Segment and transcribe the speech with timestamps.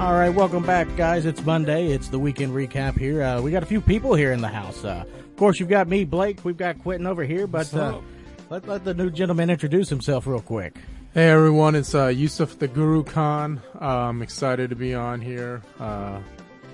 [0.00, 1.26] All right, welcome back, guys.
[1.26, 1.88] It's Monday.
[1.88, 3.22] It's the weekend recap here.
[3.22, 4.82] Uh, we got a few people here in the house.
[4.82, 6.42] Uh, of course, you've got me, Blake.
[6.42, 8.00] We've got Quentin over here, but uh,
[8.48, 10.78] let, let the new gentleman introduce himself real quick.
[11.12, 13.60] Hey everyone, it's uh, Yusuf the Guru Khan.
[13.78, 16.18] Uh, I'm excited to be on here, uh,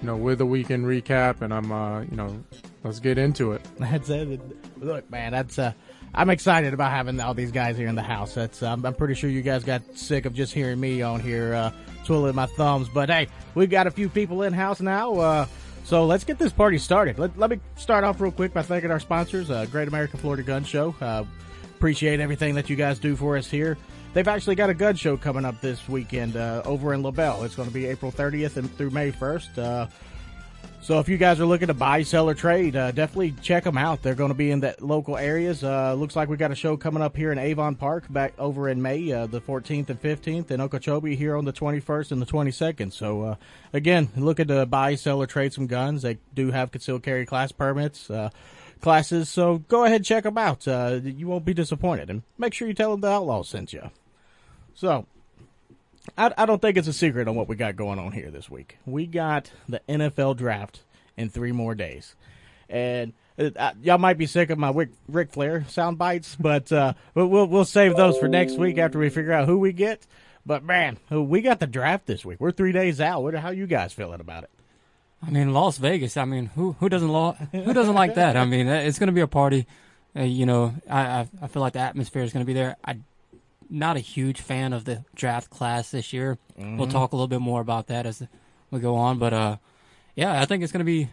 [0.01, 2.45] you know, with the weekend recap, and I'm, uh, you know,
[2.85, 3.61] let's get into it.
[3.81, 4.41] That's it.
[4.79, 5.73] Look, man, that's uh,
[6.15, 8.35] I'm excited about having all these guys here in the house.
[8.35, 11.55] That's um, I'm pretty sure you guys got sick of just hearing me on here
[11.55, 11.71] uh,
[12.07, 15.15] twiddling my thumbs, but hey, we've got a few people in house now.
[15.15, 15.47] Uh,
[15.85, 17.19] so let's get this party started.
[17.19, 20.43] Let, let me start off real quick by thanking our sponsors, uh, Great American Florida
[20.43, 20.95] Gun Show.
[21.01, 21.25] Uh,
[21.77, 23.77] appreciate everything that you guys do for us here.
[24.15, 27.45] They've actually got a gun show coming up this weekend uh, over in LaBelle.
[27.45, 29.91] It's going to be April 30th and through May 1st.
[30.87, 33.77] So if you guys are looking to buy, sell, or trade, uh, definitely check them
[33.77, 34.03] out.
[34.03, 35.65] They're going to be in the local areas.
[35.65, 38.69] Uh, looks like we got a show coming up here in Avon Park back over
[38.69, 42.27] in May, uh, the 14th and 15th, and Okeechobee here on the 21st and the
[42.27, 42.93] 22nd.
[42.93, 43.35] So uh,
[43.73, 46.03] again, looking to buy, sell, or trade some guns.
[46.03, 48.09] They do have concealed carry class permits.
[48.09, 48.31] Uh,
[48.81, 50.69] classes, so go ahead check them out.
[50.69, 53.91] Uh, you won't be disappointed, and make sure you tell them the outlaw sent you.
[54.73, 55.07] So,
[56.17, 58.51] I, I don't think it's a secret on what we got going on here this
[58.51, 58.79] week.
[58.87, 60.81] We got the NFL draft
[61.17, 62.15] in three more days,
[62.69, 66.95] and uh, y'all might be sick of my Ric, Ric Flair sound bites, but uh,
[67.15, 70.07] we'll we'll save those for next week after we figure out who we get.
[70.45, 72.41] But man, we got the draft this week.
[72.41, 73.23] We're three days out.
[73.23, 74.51] What, how you guys feeling about it?
[75.27, 76.17] I mean, Las Vegas.
[76.17, 78.37] I mean, who who doesn't lo- who doesn't like that?
[78.37, 79.67] I mean, it's going to be a party.
[80.15, 82.77] Uh, you know, I, I feel like the atmosphere is going to be there.
[82.85, 82.99] I
[83.71, 86.39] not a huge fan of the draft class this year.
[86.59, 86.77] Mm-hmm.
[86.77, 88.23] We'll talk a little bit more about that as
[88.71, 89.57] we go on, but uh,
[90.15, 91.09] yeah, I think it's gonna be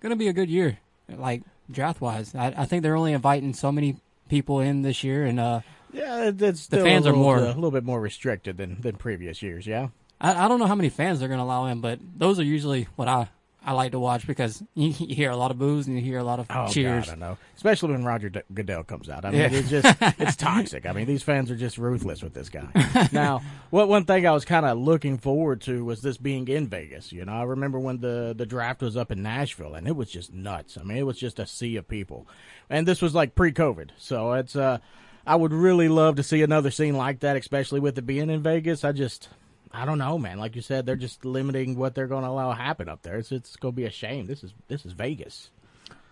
[0.00, 0.78] gonna be a good year,
[1.08, 2.34] like draft wise.
[2.34, 3.96] I, I think they're only inviting so many
[4.28, 5.60] people in this year, and uh,
[5.92, 9.42] yeah, it's the fans little, are more a little bit more restricted than than previous
[9.42, 9.66] years.
[9.66, 9.88] Yeah,
[10.20, 12.88] I, I don't know how many fans they're gonna allow in, but those are usually
[12.96, 13.28] what I
[13.64, 16.18] I like to watch because you, you, hear a lot of boos and you hear
[16.18, 17.06] a lot of oh, cheers.
[17.06, 19.24] God, I know, especially when Roger D- Goodell comes out.
[19.24, 19.48] I mean, yeah.
[19.52, 20.86] it's just it's toxic.
[20.86, 22.68] I mean, these fans are just ruthless with this guy.
[23.12, 26.68] now, what one thing I was kind of looking forward to was this being in
[26.68, 27.12] Vegas.
[27.12, 30.10] You know, I remember when the the draft was up in Nashville, and it was
[30.10, 30.76] just nuts.
[30.78, 32.26] I mean, it was just a sea of people,
[32.68, 34.78] and this was like pre-COVID, so it's uh.
[35.24, 38.42] I would really love to see another scene like that, especially with it being in
[38.42, 38.82] Vegas.
[38.82, 39.28] I just,
[39.72, 40.38] I don't know, man.
[40.38, 43.16] Like you said, they're just limiting what they're going to allow happen up there.
[43.16, 44.26] It's it's going to be a shame.
[44.26, 45.50] This is this is Vegas.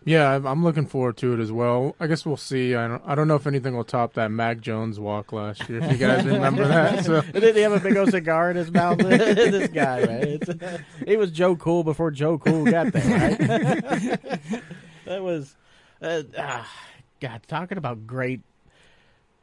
[0.04, 1.94] Yeah, I'm looking forward to it as well.
[2.00, 2.74] I guess we'll see.
[2.74, 5.80] I don't, I don't know if anything will top that Mac Jones walk last year.
[5.82, 7.20] If you guys remember that, so.
[7.20, 8.96] did he have a big old cigar in his mouth?
[8.98, 14.62] this guy, man, he was Joe Cool before Joe Cool got there, right?
[15.04, 15.54] that was,
[16.00, 16.70] uh, ah,
[17.20, 18.40] God, talking about great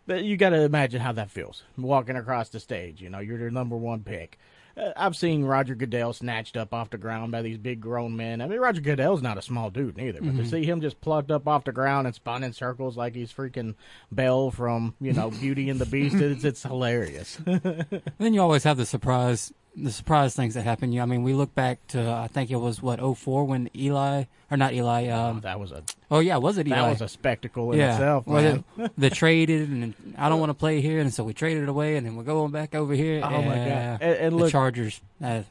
[0.07, 3.01] you got to imagine how that feels walking across the stage.
[3.01, 4.40] You know, you're their number one pick.
[4.78, 8.41] Uh, I've seen Roger Goodell snatched up off the ground by these big grown men.
[8.41, 10.44] I mean, Roger Goodell's not a small dude neither, but mm-hmm.
[10.44, 13.34] to see him just plucked up off the ground and spun in circles like he's
[13.34, 13.75] freaking
[14.12, 17.40] Belle from you know Beauty and the Beast, it's, it's hilarious.
[17.46, 20.91] then you always have the surprise the surprise things that happen.
[20.91, 24.25] You, I mean, we look back to I think it was what 04 when Eli
[24.49, 25.07] or not Eli.
[25.07, 25.83] Um, oh, that was a.
[26.09, 26.77] Oh yeah, was it Eli?
[26.77, 27.93] That was a spectacle in yeah.
[27.93, 28.25] itself.
[28.25, 28.63] Well,
[28.97, 31.95] they, traded, and I don't want to play here, and so we traded it away,
[31.95, 33.21] and then we're going back over here.
[33.23, 34.01] Oh my god!
[34.01, 34.99] And, and the Chargers.
[35.23, 35.43] Uh,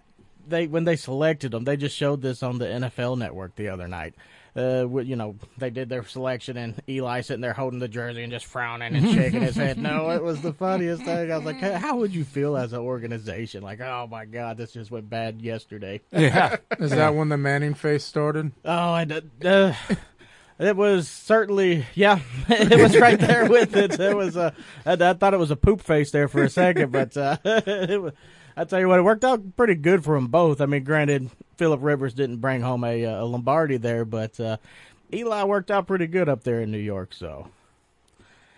[0.48, 3.88] they when they selected them, they just showed this on the NFL Network the other
[3.88, 4.14] night
[4.56, 8.32] uh, you know, they did their selection, and Eli sitting there holding the jersey and
[8.32, 9.78] just frowning and shaking his head.
[9.78, 11.30] No, it was the funniest thing.
[11.30, 13.62] I was like, how would you feel as an organization?
[13.62, 16.00] Like, oh my god, this just went bad yesterday.
[16.26, 18.50] Yeah, is that when the Manning face started?
[18.64, 19.06] Oh, I
[19.44, 19.74] uh,
[20.58, 24.00] it was certainly yeah, it was right there with it.
[24.00, 24.54] It was a,
[24.84, 28.00] I, I thought it was a poop face there for a second, but uh, it
[28.00, 28.12] was
[28.56, 30.60] I tell you what, it worked out pretty good for them both.
[30.60, 34.56] I mean, granted, Philip Rivers didn't bring home a, a Lombardi there, but uh,
[35.12, 37.12] Eli worked out pretty good up there in New York.
[37.12, 37.48] So,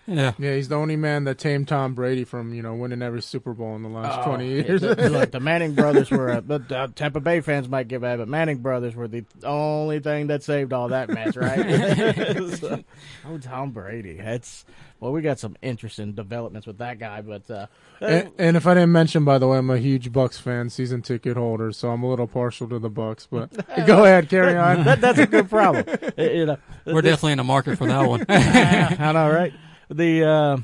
[0.09, 3.21] yeah, yeah, he's the only man that tamed Tom Brady from you know winning every
[3.21, 4.81] Super Bowl in the last twenty years.
[4.81, 8.27] look, the Manning brothers were, uh, but uh, Tampa Bay fans might give that, but
[8.27, 11.59] Manning brothers were the only thing that saved all that mess, right?
[12.57, 12.83] so,
[13.27, 14.65] oh, Tom Brady, that's
[14.99, 17.67] well, we got some interesting developments with that guy, but uh,
[18.01, 21.03] and, and, if I didn't mention, by the way, I'm a huge Bucks fan, season
[21.03, 23.27] ticket holder, so I'm a little partial to the Bucks.
[23.29, 23.51] But
[23.85, 24.83] go ahead, carry on.
[24.85, 25.85] that, that's a good problem.
[26.17, 28.25] you know, we're this, definitely in the market for that one.
[28.27, 29.53] I know, right?
[29.89, 30.57] The uh,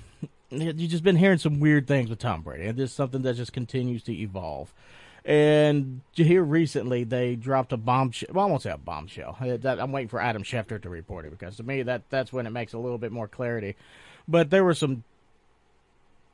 [0.51, 3.35] you just been hearing some weird things with Tom Brady, and this is something that
[3.35, 4.73] just continues to evolve.
[5.23, 8.29] And here recently, they dropped a bombshell.
[8.31, 9.37] Well, I won't say a bombshell.
[9.41, 12.51] I'm waiting for Adam Schefter to report it because to me, that that's when it
[12.51, 13.75] makes a little bit more clarity.
[14.27, 15.03] But there were some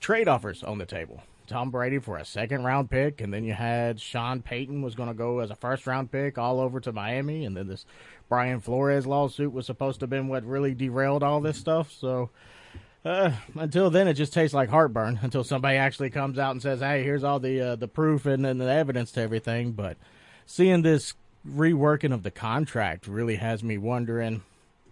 [0.01, 3.53] trade offers on the table Tom Brady for a second round pick, and then you
[3.53, 6.91] had Sean Payton was going to go as a first round pick all over to
[6.91, 7.85] Miami, and then this
[8.27, 11.91] Brian Flores lawsuit was supposed to have been what really derailed all this stuff.
[11.91, 12.29] So
[13.03, 15.19] uh, until then, it just tastes like heartburn.
[15.21, 18.45] Until somebody actually comes out and says, "Hey, here's all the uh, the proof and,
[18.45, 19.97] and the evidence to everything." But
[20.45, 21.13] seeing this
[21.47, 24.43] reworking of the contract really has me wondering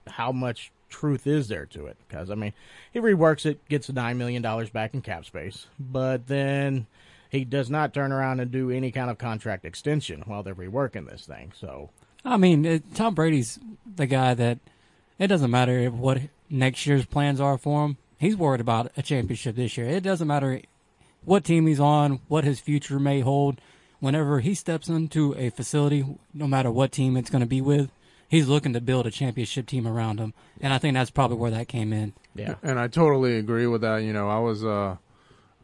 [0.08, 1.98] how much truth is there to it?
[2.08, 2.54] Because I mean,
[2.92, 6.88] he reworks it, gets nine million dollars back in cap space, but then
[7.30, 11.10] he does not turn around and do any kind of contract extension while they're reworking
[11.10, 11.52] this thing.
[11.56, 11.92] So,
[12.26, 13.60] I mean, it, Tom Brady's
[13.96, 14.60] the guy that
[15.20, 17.98] it doesn't matter what next year's plans are for him.
[18.18, 19.88] He's worried about a championship this year.
[19.88, 20.62] It doesn't matter
[21.24, 23.62] what team he's on, what his future may hold.
[24.00, 27.92] Whenever he steps into a facility, no matter what team it's going to be with,
[28.30, 31.52] he's looking to build a championship team around him, and I think that's probably where
[31.52, 32.14] that came in.
[32.34, 33.98] Yeah, and I totally agree with that.
[33.98, 34.96] You know, I was uh,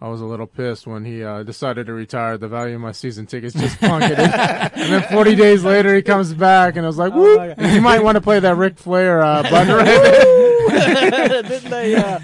[0.05, 2.37] I was a little pissed when he uh, decided to retire.
[2.37, 6.31] The value of my season tickets just plummeted, and then 40 days later he comes
[6.31, 9.23] back, and I was like, "Whoop!" Oh you might want to play that Ric Flair
[9.23, 9.83] uh, button.
[11.49, 11.95] Didn't they?
[11.95, 12.19] Uh,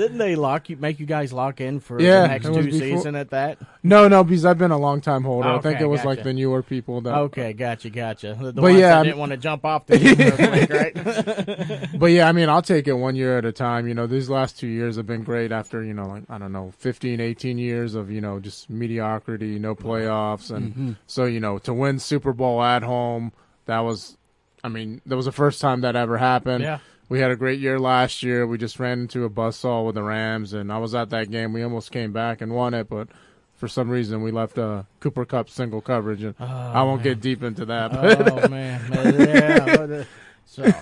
[0.00, 2.78] didn't they lock you, make you guys lock in for Yeah, the next two before-
[2.78, 3.58] season at that?
[3.82, 5.48] No, no, because I've been a long time holder.
[5.48, 6.08] I think it was gotcha.
[6.08, 7.14] like the newer people that.
[7.14, 8.36] Okay, gotcha, gotcha.
[8.38, 10.36] The, the But ones yeah, that I'm- didn't want to jump off the team real
[10.36, 10.70] quick,
[11.90, 11.98] right?
[11.98, 13.86] But yeah, I mean, I'll take it one year at a time.
[13.86, 16.52] You know, these last two years have been great after, you know, like, I don't
[16.52, 20.50] know, 15, 18 years of, you know, just mediocrity, no playoffs.
[20.50, 20.92] And mm-hmm.
[21.06, 23.32] so, you know, to win Super Bowl at home,
[23.66, 24.16] that was,
[24.64, 26.64] I mean, that was the first time that ever happened.
[26.64, 26.78] Yeah.
[27.10, 28.46] We had a great year last year.
[28.46, 31.52] We just ran into a buzzsaw with the Rams, and I was at that game.
[31.52, 33.08] We almost came back and won it, but
[33.56, 37.42] for some reason we left a Cooper Kupp single coverage, and I won't get deep
[37.42, 37.90] into that.
[37.92, 38.80] But oh man,
[39.18, 39.76] yeah.
[39.76, 40.04] but, uh,
[40.46, 40.72] So,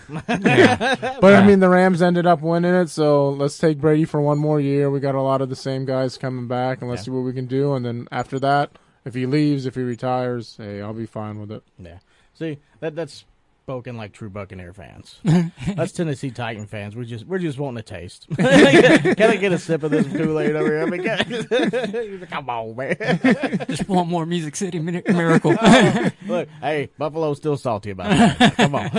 [1.20, 4.38] But I mean, the Rams ended up winning it, so let's take Brady for one
[4.38, 4.90] more year.
[4.90, 7.04] We got a lot of the same guys coming back, and let's Yeah.
[7.06, 7.74] see what we can do.
[7.74, 8.70] And then after that,
[9.04, 11.62] if he leaves, if he retires, hey, I'll be fine with it.
[11.78, 11.98] yeah.
[12.34, 13.24] See, that that's
[13.68, 15.20] spoken like true Buccaneer fans.
[15.76, 18.26] Us Tennessee Titan fans, we just we're just wanting a taste.
[18.38, 20.82] Can I get a sip of this Kool Aid over here?
[20.82, 22.96] I mean, can- come on, man.
[23.68, 25.50] Just want more Music City Mir- Miracle.
[26.26, 28.56] Look, hey, Buffalo's still salty about it.
[28.56, 28.90] Come on.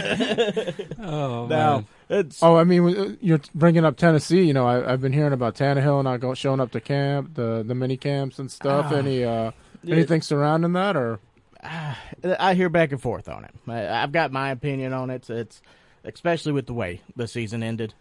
[1.00, 1.86] oh, Now, man.
[2.10, 4.44] it's Oh, I mean, uh, you're bringing up Tennessee.
[4.44, 7.64] You know, I, I've been hearing about Tannehill not go, showing up to camp, the
[7.66, 8.92] the mini camps and stuff.
[8.92, 8.98] Ah.
[8.98, 9.50] Any uh,
[9.88, 11.20] anything surrounding that, or
[11.64, 13.52] I hear back and forth on it.
[13.68, 15.30] I, I've got my opinion on it.
[15.30, 15.62] It's
[16.04, 17.94] especially with the way the season ended.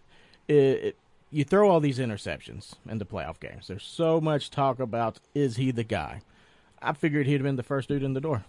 [0.47, 0.97] It, it,
[1.31, 3.69] you throw all these interceptions in the playoff games.
[3.69, 6.23] There's so much talk about is he the guy?
[6.81, 8.45] I figured he'd have been the first dude in the door.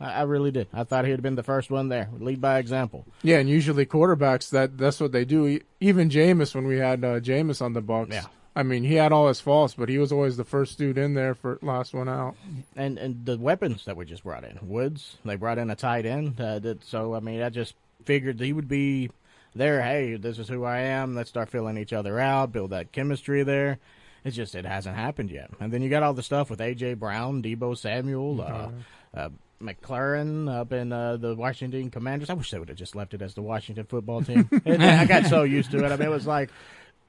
[0.00, 0.66] I, I really did.
[0.74, 2.08] I thought he'd have been the first one there.
[2.18, 3.06] Lead by example.
[3.22, 5.60] yeah, and usually quarterbacks that that's what they do.
[5.80, 8.24] Even Jameis, when we had uh, Jameis on the Bucks, Yeah.
[8.58, 11.14] I mean, he had all his faults, but he was always the first dude in
[11.14, 12.34] there for last one out.
[12.74, 16.04] And and the weapons that we just brought in, Woods, they brought in a tight
[16.06, 16.40] end.
[16.40, 17.74] Uh, that, so I mean, I just
[18.04, 19.10] figured he would be
[19.54, 19.80] there.
[19.82, 21.14] Hey, this is who I am.
[21.14, 23.78] Let's start filling each other out, build that chemistry there.
[24.24, 25.50] It's just it hasn't happened yet.
[25.60, 28.70] And then you got all the stuff with AJ Brown, Deebo Samuel, uh,
[29.16, 29.28] uh,
[29.62, 32.28] McLaurin up in uh, the Washington Commanders.
[32.30, 34.48] I wish they would have just left it as the Washington football team.
[34.64, 35.92] It- I got so used to it.
[35.92, 36.50] I mean, it was like.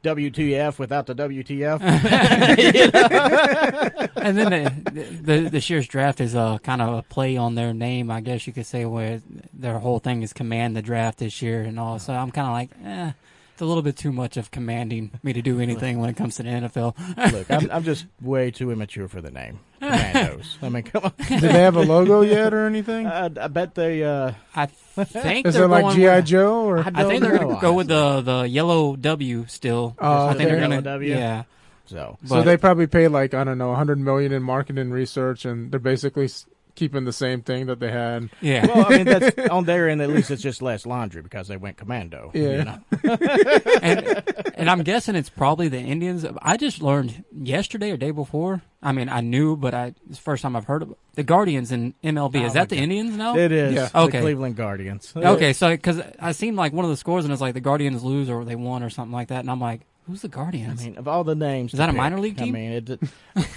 [0.04, 1.82] WTF without the WTF.
[4.16, 7.74] and then the, the this year's draft is uh, kind of a play on their
[7.74, 9.22] name, I guess you could say, where
[9.54, 12.00] their whole thing is command the draft this year and all.
[12.00, 13.12] So I'm kind of like, eh,
[13.52, 16.38] it's a little bit too much of commanding me to do anything when it comes
[16.38, 17.32] to the NFL.
[17.34, 19.60] Look, I'm, I'm just way too immature for the name.
[19.80, 20.58] Commandos.
[20.62, 21.14] I mean, come on.
[21.28, 23.08] Did they have a logo yet or anything?
[23.08, 24.04] I, I bet they.
[24.04, 26.80] Uh, I think Is they're it like GI Joe or?
[26.80, 29.96] I I think they're going to go with the the yellow W still.
[30.00, 31.14] Oh, I think they're going Yellow to W?
[31.16, 31.44] yeah.
[31.86, 35.46] so So But- they probably paid like I don't know, 100 million in marketing research,
[35.46, 36.46] and they're basically s-
[36.76, 38.30] keeping the same thing that they had.
[38.42, 38.66] Yeah.
[38.68, 40.02] well, I mean, that's on their end.
[40.02, 42.32] At least it's just less laundry because they went commando.
[42.34, 42.50] Yeah.
[42.50, 42.80] You know?
[43.82, 44.24] and,
[44.56, 46.26] and I'm guessing it's probably the Indians.
[46.42, 48.62] I just learned yesterday or day before.
[48.82, 50.98] I mean, I knew, but I it's the first time I've heard of it.
[51.16, 52.42] The Guardians in MLB.
[52.42, 52.84] Oh, is that the okay.
[52.84, 53.36] Indians now?
[53.36, 53.74] It is.
[53.74, 53.88] Yeah.
[53.90, 54.22] The Okay.
[54.22, 55.12] Cleveland Guardians.
[55.16, 58.04] Okay, so because I seen like one of the scores and it's like the Guardians
[58.04, 60.82] lose or they won or something like that, and I'm like, who's the Guardians?
[60.82, 62.56] I mean, of all the names, Is to that a pick, minor league team?
[62.56, 63.00] I mean, it,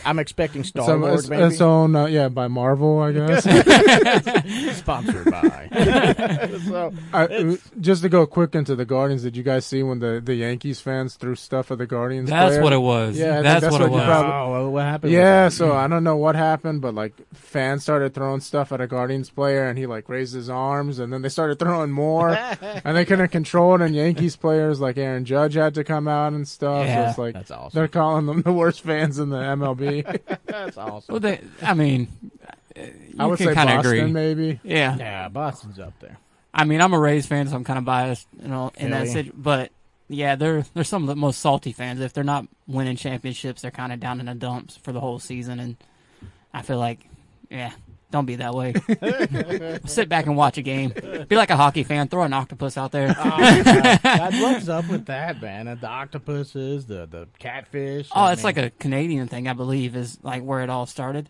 [0.04, 3.44] I'm expecting Star So Lord it's, maybe it's owned, uh, yeah, by Marvel, I guess.
[4.78, 5.68] sponsored by.
[6.66, 10.20] so I, just to go quick into the Guardians, did you guys see when the,
[10.24, 12.28] the Yankees fans threw stuff at the Guardians?
[12.30, 12.62] that's player?
[12.62, 13.18] what it was.
[13.18, 14.04] Yeah, that's, that's what, what it was.
[14.04, 15.10] probably- oh, what happened?
[15.12, 15.52] with Yeah, that?
[15.52, 19.30] so I don't know what happened, but like fans started throwing stuff at a Guardians
[19.30, 23.04] player, and he like raised his arms, and then they started throwing more, and they
[23.04, 23.80] couldn't control it.
[23.80, 26.86] And Yankees players like Aaron Judge had to come out and and stuff.
[26.86, 27.76] So it's like That's awesome.
[27.78, 30.20] they're calling them the worst fans in the MLB.
[30.46, 31.12] That's awesome.
[31.12, 32.08] Well, they, I mean,
[32.76, 34.10] you I would can say kind of Boston, agree.
[34.12, 34.60] maybe.
[34.64, 34.96] Yeah.
[34.96, 36.18] Yeah, Boston's up there.
[36.54, 39.02] I mean, I'm a Rays fan, so I'm kind of biased, you know, in that
[39.08, 39.12] Philly.
[39.24, 39.70] situ- But
[40.08, 42.00] yeah, they're they're some of the most salty fans.
[42.00, 45.18] If they're not winning championships, they're kind of down in the dumps for the whole
[45.18, 45.76] season, and
[46.52, 47.00] I feel like,
[47.50, 47.72] yeah,
[48.12, 48.74] don't be that way.
[49.86, 50.92] Sit back and watch a game.
[51.28, 52.06] Be like a hockey fan.
[52.08, 53.14] Throw an octopus out there.
[53.18, 54.32] Oh, God.
[54.40, 55.66] What's up with that, man?
[55.80, 58.08] The octopuses, the the catfish.
[58.14, 60.86] Oh, I it's mean, like a Canadian thing, I believe, is like where it all
[60.86, 61.28] started.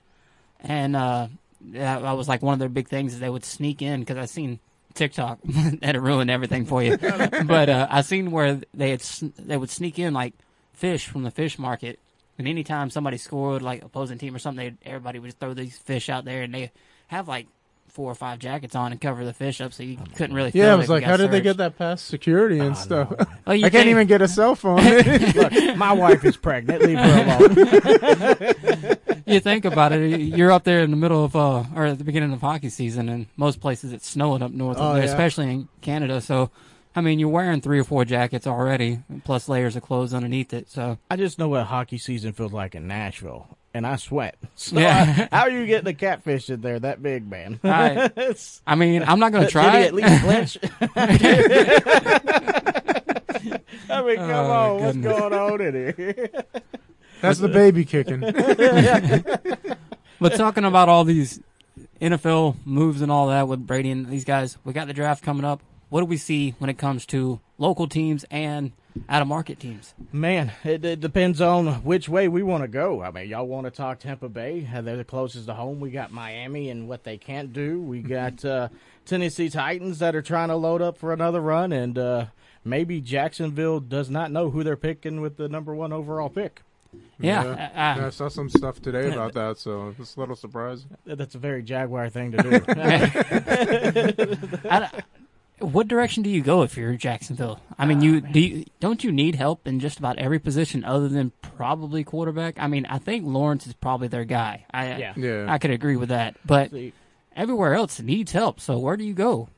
[0.61, 1.29] And uh
[1.71, 4.17] that, that was like one of their big things is they would sneak in because
[4.17, 4.59] I seen
[4.95, 6.97] TikTok that it ruined everything for you.
[6.97, 9.01] but uh, I seen where they had
[9.39, 10.35] they would sneak in like
[10.73, 11.99] fish from the fish market,
[12.45, 15.79] and anytime somebody scored like opposing team or something, they everybody would just throw these
[15.79, 16.71] fish out there, and they
[17.07, 17.47] have like
[17.89, 20.51] four or five jackets on and cover the fish up, so you couldn't really.
[20.55, 22.75] Yeah, tell I was like, got how did they get that past security and Oh,
[22.75, 23.11] stuff?
[23.47, 23.53] no.
[23.53, 24.81] You I can't think- even get a cell phone.
[25.35, 26.83] Look, my wife is pregnant.
[26.83, 28.97] Leave her alone.
[29.27, 32.05] you think about it, you're up there in the middle of, uh, or at the
[32.05, 35.11] beginning of hockey season, and most places it's snowing up north, Oh, there, yeah.
[35.11, 36.21] especially in Canada.
[36.23, 36.51] So,
[36.95, 40.69] I mean, you're wearing three or four jackets already, plus layers of clothes underneath it.
[40.71, 44.37] So, I just know what hockey season feels like in Nashville, and I sweat.
[44.55, 45.29] So Yeah.
[45.33, 47.59] how are you getting the catfish in there that big, man?
[47.65, 48.11] I,
[48.67, 50.59] I mean, I'm not going to Did he try at least flinch?
[53.89, 56.31] I mean, come Oh, on, what's going on in here?
[57.21, 58.21] That's the baby kicking.
[60.21, 61.41] But talking about all these
[62.01, 65.45] NFL moves and all that with Brady and these guys, we got the draft coming
[65.45, 65.63] up.
[65.93, 68.73] What do we see when it comes to local teams and
[69.11, 69.93] out of market teams?
[70.11, 73.03] Man, it, it depends on which way we want to go.
[73.03, 74.67] I mean, y'all want to talk Tampa Bay?
[74.75, 75.81] Uh, They're the closest to home.
[75.81, 77.79] We got Miami and what they can't do.
[77.79, 78.71] We got uh,
[79.05, 82.25] Tennessee Titans that are trying to load up for another run, and uh,
[82.65, 86.63] maybe Jacksonville does not know who they're picking with the number one overall pick.
[87.21, 87.51] Yeah, Yeah.
[87.51, 87.55] I-
[87.93, 90.89] I- Yeah, I saw some stuff today about that, so it's a little surprising.
[91.05, 92.51] That's a very Jaguar thing to do.
[94.71, 94.89] I,
[95.63, 97.61] what direction do you go if you're Jacksonville?
[97.79, 101.09] I mean, you do you, don't you need help in just about every position other
[101.09, 102.57] than probably quarterback?
[102.59, 104.65] I mean, I think Lawrence is probably their guy.
[104.73, 105.13] I Yeah.
[105.17, 105.47] Yeah.
[105.49, 106.93] I could agree with that, but See,
[107.35, 108.61] everywhere else needs help.
[108.61, 109.49] So where do you go?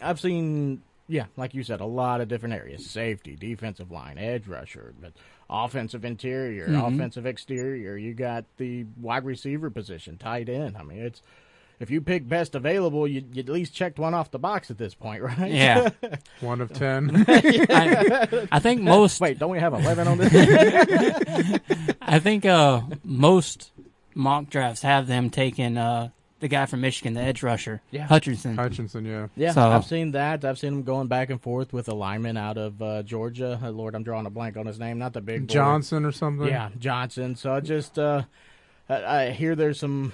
[0.00, 4.46] I've seen, yeah, like you said, a lot of different areas: safety, defensive line, edge
[4.46, 5.12] rusher, but
[5.50, 6.94] offensive interior, Mhm.
[6.94, 7.96] offensive exterior.
[7.96, 10.76] You got the wide receiver position, tight end.
[10.78, 11.20] I mean, it's
[11.80, 14.78] if you pick best available, you you at least checked one off the box at
[14.78, 15.50] this point, right?
[15.50, 15.90] Yeah,
[16.40, 17.24] One of ten.
[17.28, 19.20] I, I think most.
[19.20, 20.32] Wait, don't we have eleven on this?
[22.00, 23.70] I think uh, most
[24.14, 26.10] mock drafts have them taking uh,
[26.40, 28.06] the guy from Michigan, the edge rusher, Yeah.
[28.06, 28.56] Hutchinson.
[28.56, 29.28] Hutchinson, yeah.
[29.36, 30.44] Yeah, So- I've seen that.
[30.44, 33.58] I've seen him going back and forth with a lineman out of uh, Georgia.
[33.62, 34.98] Uh, Lord, I'm drawing a blank on his name.
[34.98, 35.54] Not the big boy.
[35.54, 36.48] Johnson or something.
[36.48, 37.36] Yeah, Johnson.
[37.36, 38.22] So I just uh,
[38.88, 40.12] I, I hear there's some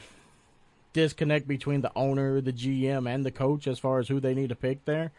[1.03, 4.49] disconnect between the owner, the GM, and the coach as far as who they need
[4.49, 5.13] to pick there.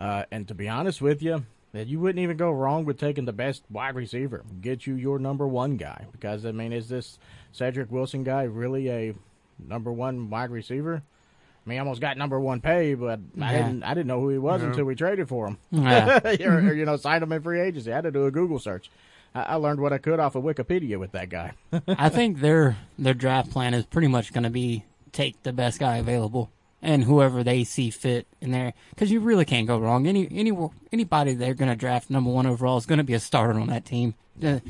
[0.00, 3.26] Uh, and to be honest with you, that you wouldn't even go wrong with taking
[3.26, 4.42] the best wide receiver.
[4.60, 7.18] Get you your number one guy because I mean, is this
[7.52, 9.14] Cedric Wilson guy really a
[9.68, 11.00] number one wide receiver?
[11.64, 13.84] I mean, he almost got number one pay, but I didn't.
[13.84, 14.68] I didn't know who he was Yeah.
[14.68, 16.18] until we traded for him Yeah.
[16.44, 17.92] or, or, you know, signed him in free agency.
[17.92, 18.90] I had to do a Google search.
[19.34, 21.52] I, I learned what I could off of Wikipedia with that guy.
[21.86, 25.78] I think their their draft plan is pretty much going to be take the best
[25.78, 26.50] guy available
[26.82, 30.06] and whoever they see fit in there because you really can't go wrong.
[30.06, 30.52] Any any
[30.92, 33.68] anybody they're going to draft number one overall is going to be a starter on
[33.68, 34.14] that team.
[34.42, 34.60] Uh,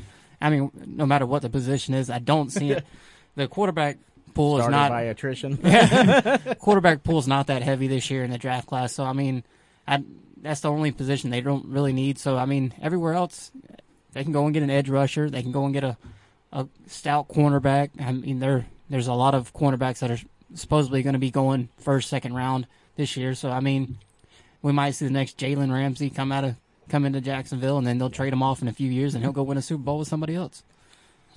[0.41, 2.85] I mean, no matter what the position is, I don't see it.
[3.33, 3.97] The quarterback
[4.33, 5.55] pool is not by attrition.
[6.59, 8.91] quarterback pool's not that heavy this year in the draft class.
[8.91, 9.45] So I mean,
[9.87, 10.03] I,
[10.41, 12.19] that's the only position they don't really need.
[12.19, 13.51] So I mean, everywhere else,
[14.11, 15.29] they can go and get an edge rusher.
[15.29, 15.95] They can go and get a
[16.51, 17.91] a stout cornerback.
[17.99, 20.19] I mean, there there's a lot of cornerbacks that are
[20.55, 23.33] supposedly going to be going first, second round this year.
[23.35, 23.97] So I mean,
[24.61, 26.55] we might see the next Jalen Ramsey come out of
[26.89, 29.31] come into Jacksonville, and then they'll trade him off in a few years, and he'll
[29.31, 30.63] go win a Super Bowl with somebody else.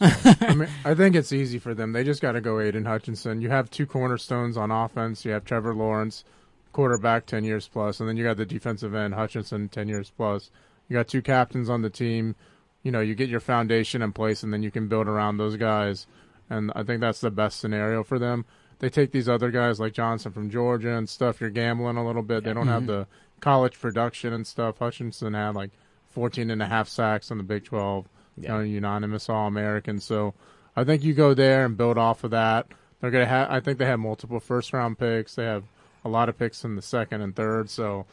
[0.00, 1.92] I mean, I think it's easy for them.
[1.92, 3.40] They just got to go Aidan Hutchinson.
[3.40, 5.24] You have two cornerstones on offense.
[5.24, 6.24] You have Trevor Lawrence,
[6.72, 10.50] quarterback, ten years plus, and then you got the defensive end Hutchinson, ten years plus.
[10.88, 12.34] You got two captains on the team.
[12.82, 15.56] You know, you get your foundation in place, and then you can build around those
[15.56, 16.06] guys.
[16.50, 18.44] And I think that's the best scenario for them.
[18.84, 21.40] They take these other guys like Johnson from Georgia and stuff.
[21.40, 22.44] You're gambling a little bit.
[22.44, 23.06] They don't have the
[23.40, 24.76] college production and stuff.
[24.78, 25.70] Hutchinson had like
[26.10, 28.56] 14 and a half sacks in the Big 12 Yeah.
[28.56, 30.00] uh, unanimous All American.
[30.00, 30.34] So
[30.76, 32.66] I think you go there and build off of that.
[33.00, 33.50] They're gonna have.
[33.50, 35.34] I think they have multiple first round picks.
[35.34, 35.64] They have
[36.04, 37.70] a lot of picks in the second and third.
[37.70, 38.04] So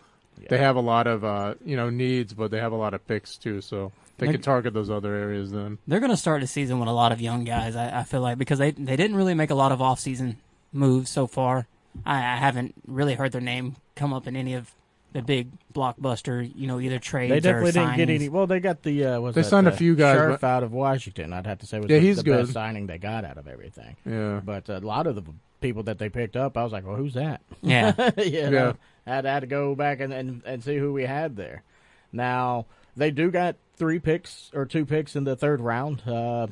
[0.48, 3.06] they have a lot of uh, you know needs, but they have a lot of
[3.06, 3.60] picks too.
[3.60, 5.80] So They They're- could target those other areas then.
[5.86, 7.75] They're going to start the season with a lot of young guys.
[7.75, 10.38] I, I feel like because they they didn't really make a lot of offseason
[10.74, 11.68] moves so far.
[12.06, 14.72] I, I haven't really heard their name come up in any of
[15.13, 18.16] the big blockbuster, you know, either trades They or definitely didn't get signings.
[18.16, 18.30] any.
[18.30, 19.06] Well, they got the.
[19.06, 21.34] Uh, was They that signed a few guys, Scherff but- out of Washington.
[21.34, 22.42] I'd have to say was Yeah, the, he's the good.
[22.44, 23.98] best signing they got out of everything.
[24.06, 24.40] Yeah.
[24.44, 25.24] But a lot of the
[25.60, 27.42] people that they picked up, I was like, well, who's that?
[27.62, 27.94] Yeah.
[28.18, 28.68] you know,
[29.06, 29.13] Yeah.
[29.13, 31.63] had had to go back and, and and see who we had there.
[32.13, 36.48] Now they do got three picks or two picks in the third round, uh,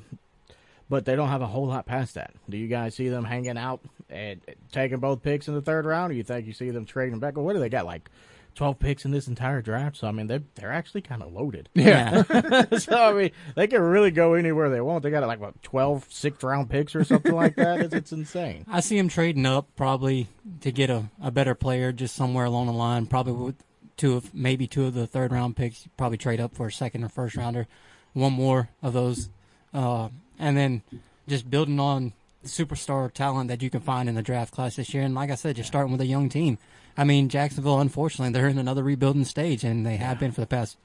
[0.90, 2.34] but they don't have a whole lot past that.
[2.50, 6.12] Do you guys see them hanging out and taking both picks in the third round,
[6.12, 7.36] or you think you see them trading back?
[7.36, 8.10] Well, what do they got like?
[8.56, 11.70] 12 picks in this entire draft, so I mean they're they're actually kind of loaded.
[11.74, 12.24] Yeah.
[12.78, 15.04] so I mean they can really go anywhere they want.
[15.04, 17.80] They got like what 12 sixth round picks or something like that.
[17.80, 18.66] It's, it's insane.
[18.70, 20.28] I see them trading up probably
[20.62, 23.06] to get a, a better player just somewhere along the line.
[23.06, 23.64] Probably with
[23.96, 25.88] two of maybe two of the third round picks.
[25.96, 27.68] Probably trade up for a second or first rounder,
[28.14, 29.30] one more of those,
[29.74, 30.82] uh, and then
[31.28, 32.12] just building on the
[32.46, 35.04] superstar talent that you can find in the draft class this year.
[35.04, 36.58] And like I said, just starting with a young team.
[36.98, 40.48] I mean, Jacksonville, unfortunately, they're in another rebuilding stage, and they have been for the
[40.48, 40.78] past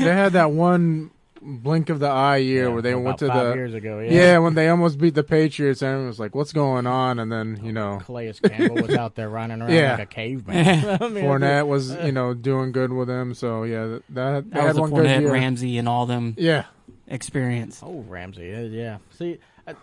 [0.00, 1.10] had that one
[1.42, 4.00] blink of the eye year Yeah, where they went to five the years ago.
[4.00, 4.10] yeah.
[4.12, 7.30] Yeah, when they almost beat the Patriots and it was like, "What's going on?" And
[7.30, 9.92] then you know, Calais Campbell was out there running around Yeah.
[9.92, 10.98] like a caveman.
[11.02, 14.58] I mean, Fournette was you know doing good with them, So yeah, that, that that
[14.64, 15.32] was had the one good Fournette, year.
[15.32, 16.64] Ramsey, and all them Yeah,
[17.08, 17.80] experience.
[17.82, 18.98] Oh, Ramsey, uh, yeah.
[19.18, 19.74] See, I,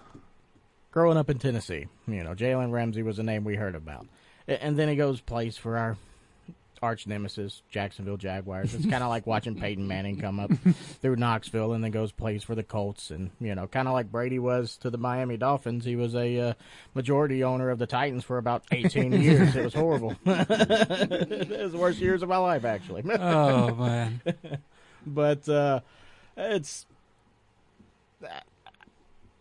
[0.92, 4.08] growing up in Tennessee, you know, Jalen Ramsey was a name we heard about,
[4.48, 5.98] and then he goes plays for our
[6.84, 8.75] arch nemesis, Jacksonville Jaguars.
[8.75, 10.51] It's kind of like watching Peyton Manning come up
[11.01, 14.12] through Knoxville and then goes plays for the Colts, and you know, kind of like
[14.12, 15.86] Brady was to the Miami Dolphins.
[15.86, 16.54] He was a uh,
[16.93, 19.56] majority owner of the Titans for about 18 years.
[19.56, 20.15] It was horrible.
[20.26, 23.04] it was the worst years of my life, actually.
[23.10, 24.21] Oh man.
[25.08, 25.80] but uh,
[26.36, 26.86] it's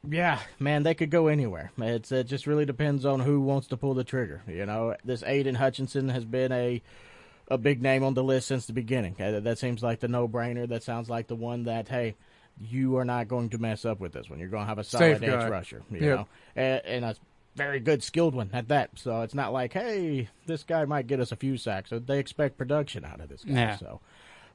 [0.09, 1.71] yeah, man, they could go anywhere.
[1.79, 4.43] It's it just really depends on who wants to pull the trigger.
[4.49, 6.83] You know, this Aidan Hutchinson has been a
[7.49, 9.17] a big name on the list since the beginning.
[9.21, 10.69] Uh, that seems like the no brainer.
[10.69, 12.15] That sounds like the one that hey.
[12.61, 14.39] You are not going to mess up with this one.
[14.39, 16.17] You're going to have a Safe solid edge rusher, you Yep.
[16.19, 17.17] know, and, and a
[17.57, 18.91] very good, skilled one at that.
[18.97, 21.89] So it's not like, hey, this guy might get us a few sacks.
[21.89, 23.55] So they expect production out of this guy.
[23.55, 23.77] Yeah.
[23.79, 24.01] So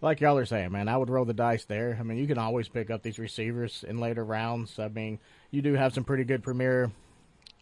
[0.02, 1.98] like y'all are saying, man, I would roll the dice there.
[2.00, 4.78] I mean, you can always pick up these receivers in later rounds.
[4.80, 5.20] I mean,
[5.52, 6.92] you do have some pretty good premier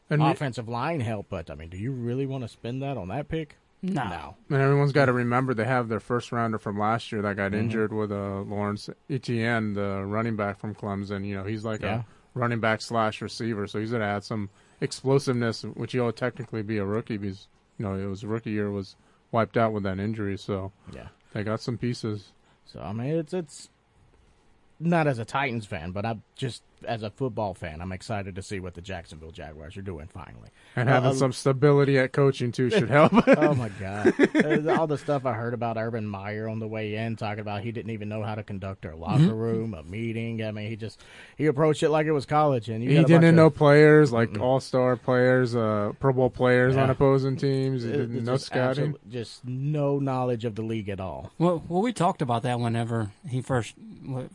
[0.10, 3.08] and, offensive line help, but I mean, do you really want to spend that on
[3.10, 3.58] that pick?
[3.82, 4.36] No.
[4.50, 7.52] and everyone's got to remember they have their first rounder from last year that got
[7.52, 7.60] Mm-hmm.
[7.62, 11.24] injured with uh, Lawrence Etienne, the running back from Clemson.
[11.26, 12.00] You know, he's like Yeah.
[12.00, 14.50] a running back slash receiver, so he's gonna add some
[14.82, 18.96] explosiveness, which he'll technically be a rookie because you know it was rookie year was
[19.32, 20.38] wiped out with that injury.
[20.38, 21.08] So Yeah.
[21.36, 22.32] They got some pieces.
[22.66, 23.70] So I mean, it's it's
[24.80, 28.42] not as a Titans fan, but I'm just as a football fan, I'm excited to
[28.42, 30.50] see what the Jacksonville Jaguars are doing finally.
[30.76, 33.12] And having uh, some stability at coaching too should help.
[33.38, 34.14] oh my god!
[34.36, 37.62] Uh, All the stuff I heard about Urban Meyer on the way in, talking about
[37.64, 39.32] he didn't even know how to conduct a locker Mm-hmm.
[39.34, 40.44] room, a meeting.
[40.44, 41.02] I mean, he just
[41.38, 43.36] he approached it like it was college, and you he got a bunch didn't of-
[43.36, 47.84] know players like all star players, uh, Pro Bowl players on opposing teams.
[47.84, 48.68] He didn't it's know just scouting.
[48.96, 51.32] absolute- just no knowledge of the league at all.
[51.40, 53.74] Well, well, we talked about that whenever he first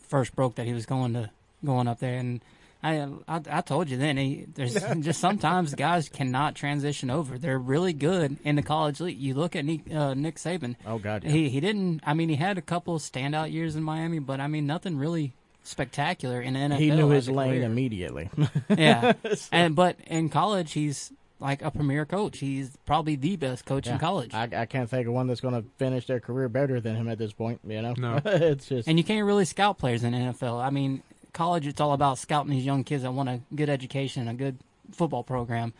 [0.09, 1.31] first broke that he was going to
[1.65, 2.41] going up there, and
[2.83, 7.37] I I, I told you then he, there's just sometimes guys cannot transition over.
[7.39, 9.19] They're really good in the college league.
[9.19, 10.77] You look at Nick, uh, Nick Saban.
[10.87, 11.31] Oh god, yeah.
[11.31, 12.01] He he didn't.
[12.07, 15.33] I mean, he had a couple standout years in Miami, but I mean, nothing really
[15.63, 16.79] spectacular in the NFL.
[16.79, 17.63] he knew his a lane career.
[17.65, 18.31] immediately.
[18.77, 19.13] Yeah,
[19.53, 22.39] and but in college, he's like a premier coach.
[22.39, 23.95] He's probably the best coach Yeah.
[23.95, 24.33] in college.
[24.35, 27.09] I, I can't think of one that's going to finish their career better than him
[27.09, 27.61] at this point.
[27.67, 28.21] You know, No.
[28.25, 30.63] it's just And you can't really scout players in the NFL.
[30.63, 34.23] I mean, college it's all about scouting these young kids that want a good education,
[34.23, 34.59] and a good
[34.93, 35.73] football program.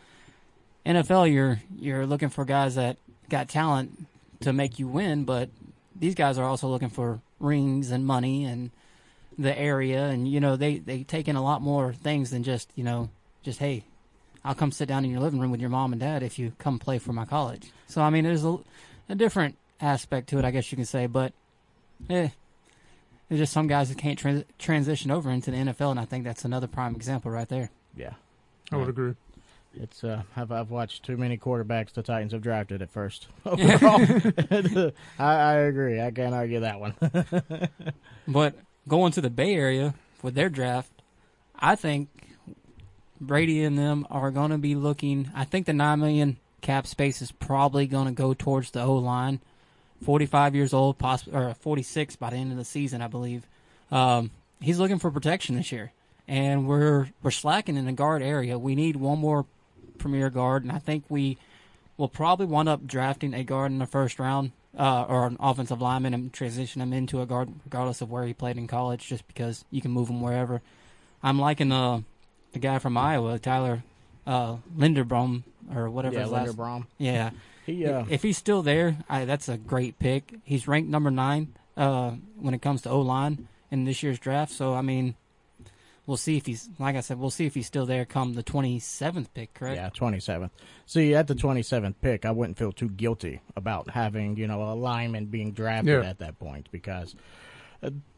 [0.85, 2.97] NFL, you're you're looking for guys that
[3.29, 4.05] got talent
[4.41, 5.49] to make you win, but
[5.95, 8.71] these guys are also looking for rings and money and
[9.37, 12.69] the area, and you know they they take in a lot more things than just
[12.75, 13.09] you know
[13.43, 13.83] just hey,
[14.43, 16.53] I'll come sit down in your living room with your mom and dad if you
[16.57, 17.71] come play for my college.
[17.87, 18.57] So I mean, there's a,
[19.09, 21.33] a different aspect to it, I guess you can say, but
[22.09, 22.29] eh,
[23.31, 26.25] there's just some guys that can't trans- transition over into the NFL, and I think
[26.25, 27.71] that's another prime example right there.
[27.95, 28.13] yeah.
[28.73, 29.13] I would agree.
[29.73, 33.27] It's uh, I've I've watched too many quarterbacks the Titans have drafted at first.
[33.45, 34.01] Overall,
[35.19, 36.01] I, I agree.
[36.01, 36.95] I can't argue that one.
[38.27, 38.55] But
[38.87, 40.91] going to the Bay Area with their draft,
[41.57, 42.09] I think
[43.19, 45.31] Brady and them are going to be looking.
[45.33, 48.95] I think the nine million cap space is probably going to go towards the O
[48.95, 49.39] line
[50.03, 53.45] 45 years old, poss- or 46 by the end of the season, I believe.
[53.91, 55.91] Um, he's looking for protection this year,
[56.27, 58.57] and we're we're slacking in the guard area.
[58.57, 59.45] We need one more
[59.97, 61.37] premier guard, and I think we
[61.97, 65.81] will probably wind up drafting a guard in the first round uh, or an offensive
[65.81, 69.27] lineman and transition him into a guard, regardless of where he played in college, just
[69.27, 70.61] because you can move him wherever.
[71.21, 72.01] I'm liking uh,
[72.53, 73.83] the guy from Iowa, Tyler
[74.25, 75.43] uh, Linderbaum,
[75.75, 76.57] or whatever Yeah, his last.
[76.57, 76.87] Linderbaum.
[76.97, 77.31] Yeah,
[77.71, 80.33] He uh, if he's still there, I, that's a great pick.
[80.43, 84.51] He's ranked number nine uh, when it comes to O line in this year's draft.
[84.51, 85.15] So I mean,
[86.05, 88.43] we'll see if he's like I said, we'll see if he's still there come the
[88.43, 89.53] twenty seventh pick.
[89.53, 89.75] Correct?
[89.77, 90.49] Yeah, 27th.
[90.85, 94.75] See, at the 27th pick, I wouldn't feel too guilty about having, you know, a
[94.75, 96.09] lineman being drafted Yeah.
[96.09, 97.15] at that point because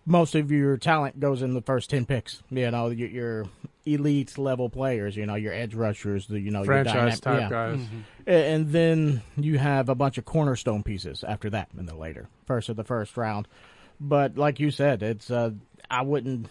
[0.06, 2.41] most of your talent goes in the first 10 picks.
[2.49, 3.45] You know, your, your
[3.86, 7.41] elite level players, you know, your edge rushers, the, you know, your Franchise dynam- type
[7.41, 7.49] yeah.
[7.49, 7.80] guys.
[8.28, 12.28] A- And then you have a bunch of cornerstone pieces after that in the later
[12.45, 13.47] first of the first round.
[14.02, 15.52] But like you said, it's uh,
[15.89, 16.47] I wouldn't.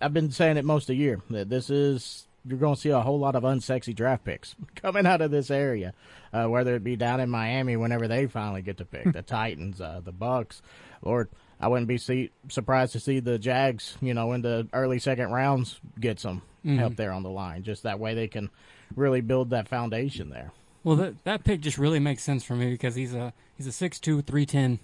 [0.00, 2.90] I've been saying it most of the year that this is you're going to see
[2.90, 5.92] a whole lot of unsexy draft picks coming out of this area,
[6.32, 9.80] uh, whether it be down in Miami whenever they finally get to pick the Titans,
[9.80, 10.62] uh, the Bucks.
[11.02, 11.28] Lord,
[11.60, 15.30] I wouldn't be see, surprised to see the Jags, you know, in the early second
[15.30, 17.62] rounds get some help there on the line.
[17.62, 18.50] Just that way they can
[18.94, 20.52] really build that foundation there.
[20.84, 23.70] Well, that that pick just really makes sense for me because he's a he's a
[23.70, 24.78] 6'2", 310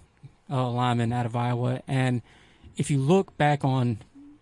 [0.49, 2.21] uh, lineman out of Iowa, and
[2.75, 3.99] if you look back on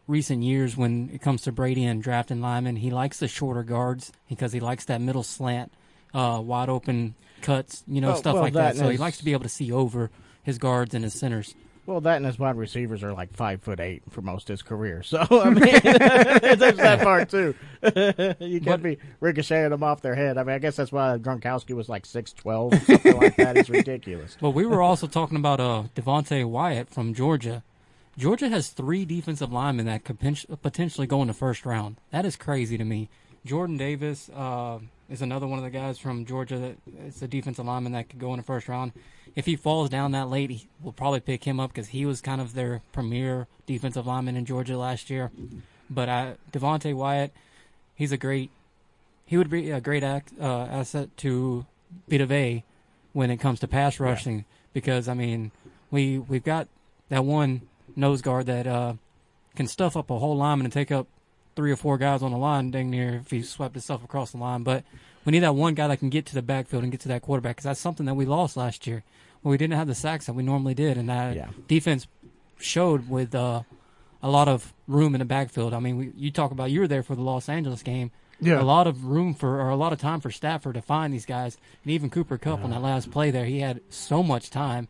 [0.08, 4.12] recent years when it comes to Brady and drafting linemen, he likes the shorter guards
[4.30, 5.72] because he likes that middle slant,
[6.14, 8.80] uh, wide open cuts, you know, Well- stuff well, like that that.
[8.80, 10.10] So he likes to be able to see over
[10.44, 11.56] his guards and his centers.
[11.86, 14.62] Well, that and his wide receivers are like five foot eight for most of his
[14.62, 15.02] career.
[15.04, 17.56] So I mean, there's that part too.
[18.40, 20.38] you can't be ricocheting them off their head.
[20.38, 23.58] I mean, I guess that's why Gronkowski was like six twelve, something like that.
[23.58, 24.38] It's ridiculous.
[24.40, 27.64] Well, we were also talking about uh, Devonte Wyatt from Georgia.
[28.18, 30.20] Georgia has three defensive linemen that could
[30.62, 31.96] potentially go in the first round.
[32.12, 33.10] That is crazy to me.
[33.46, 37.66] Jordan Davis uh, is another one of the guys from Georgia that is a defensive
[37.66, 38.92] lineman that could go in the first round.
[39.36, 42.22] If he falls down that late, he, we'll probably pick him up because he was
[42.22, 45.32] kind of their premier defensive lineman in Georgia last year.
[45.90, 47.32] But uh, Devonte Wyatt,
[47.96, 48.50] he's a great.
[49.26, 51.66] He would be a great act, uh, asset to
[52.10, 52.64] Beta Bay
[53.14, 55.52] when it comes to pass rushing because I mean
[55.90, 56.68] we we've got
[57.10, 57.62] that one
[57.96, 58.94] nose guard that uh,
[59.56, 61.08] can stuff up a whole lineman and take up
[61.56, 64.38] three or four guys on the line dang near if he swept himself across the
[64.38, 64.64] line.
[64.64, 64.84] But
[65.26, 67.22] we need that one guy that can get to the backfield and get to that
[67.22, 69.04] quarterback because that's something that we lost last year.
[69.44, 71.48] Well, we didn't have the sacks that we normally did, and that Yeah.
[71.68, 72.08] defense
[72.60, 73.64] showed with uh,
[74.22, 75.74] a lot of room in the backfield.
[75.74, 78.12] I mean, we, you talk about you were there for the Los Angeles game.
[78.40, 78.60] Yeah.
[78.60, 81.26] A lot of room for, or a lot of time for Stafford to find these
[81.28, 81.58] guys.
[81.84, 84.88] And even Cooper Kupp on that last play there, he had so much time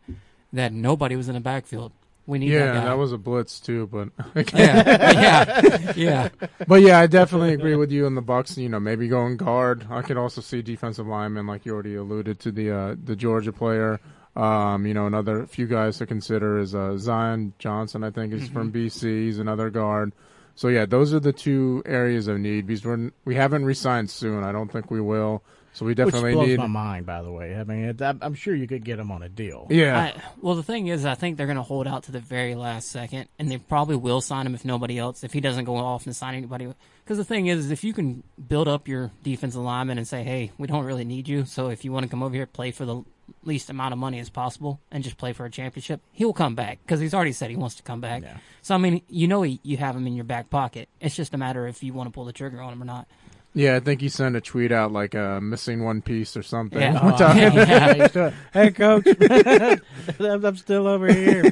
[0.54, 1.92] that nobody was in the backfield.
[2.26, 2.84] We need Yeah, that guy.
[2.84, 4.08] that was a blitz too, but
[4.54, 6.28] yeah, yeah, yeah.
[6.68, 8.56] but yeah, I definitely agree with you on the Bucks.
[8.56, 9.86] You know, maybe going guard.
[9.90, 13.52] I could also see defensive lineman, like you already alluded to the uh, the Georgia
[13.52, 13.98] player.
[14.34, 18.02] Um, you know, another few guys to consider is uh, Zion Johnson.
[18.02, 19.26] I think is from BC.
[19.26, 20.12] He's another guard.
[20.54, 24.44] So yeah, those are the two areas of need because we're, we haven't resigned soon.
[24.44, 25.42] I don't think we will.
[25.74, 26.58] So we Which definitely blows need.
[26.58, 27.56] my mind, by the way.
[27.56, 29.66] I mean, it, I'm, I'm sure you could get him on a deal.
[29.70, 32.20] Yeah, I, well, the thing is, I think they're going to hold out to the
[32.20, 35.64] very last second, and they probably will sign him if nobody else, if he doesn't
[35.64, 36.70] go off and sign anybody.
[37.02, 40.52] Because the thing is, if you can build up your defensive lineman and say, hey,
[40.58, 42.84] we don't really need you, so if you want to come over here, play for
[42.84, 43.02] the
[43.44, 46.80] least amount of money as possible and just play for a championship, he'll come back
[46.84, 48.22] because he's already said he wants to come back.
[48.22, 48.36] Yeah.
[48.62, 50.88] So, I mean, you know he, you have him in your back pocket.
[51.00, 53.08] It's just a matter if you want to pull the trigger on him or not.
[53.54, 53.76] Yeah.
[53.76, 56.80] I think he sent a tweet out like uh, missing one piece or something.
[56.80, 56.98] Yeah.
[57.02, 57.94] Oh, Yeah.
[57.94, 59.80] he's hey, coach, I'm
[60.44, 61.44] I'm still over here.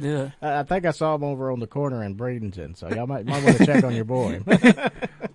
[0.00, 0.30] Yeah.
[0.42, 3.26] I I think I saw him over on the corner in Bradenton, so y'all might,
[3.26, 4.40] might want to check on your boy.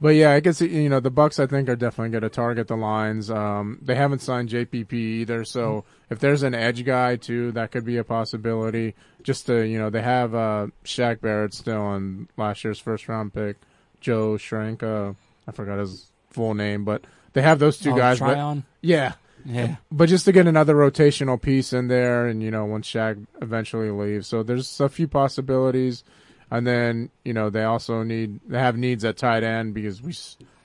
[0.02, 1.40] But yeah, I can see you know the Bucks.
[1.40, 3.30] I think are definitely going to target the lines.
[3.30, 7.86] Um, they haven't signed JPP either, so if there's an edge guy too, that could
[7.86, 8.96] be a possibility.
[9.24, 13.34] Just to you know, they have uh, Shaq Barrett still on last year's first round
[13.34, 13.58] pick,
[14.00, 14.82] Joe Schrank.
[14.82, 15.14] Uh,
[15.48, 18.18] I forgot his full name, but they have those two Oh, guys.
[18.20, 18.64] try But on.
[18.82, 19.14] yeah,
[19.46, 19.78] Yeah.
[19.92, 23.90] but just to get another rotational piece in there, and you know, once Shaq eventually
[23.92, 26.04] leaves, so there's a few possibilities.
[26.54, 30.14] And then you know they also need they have needs at tight end because we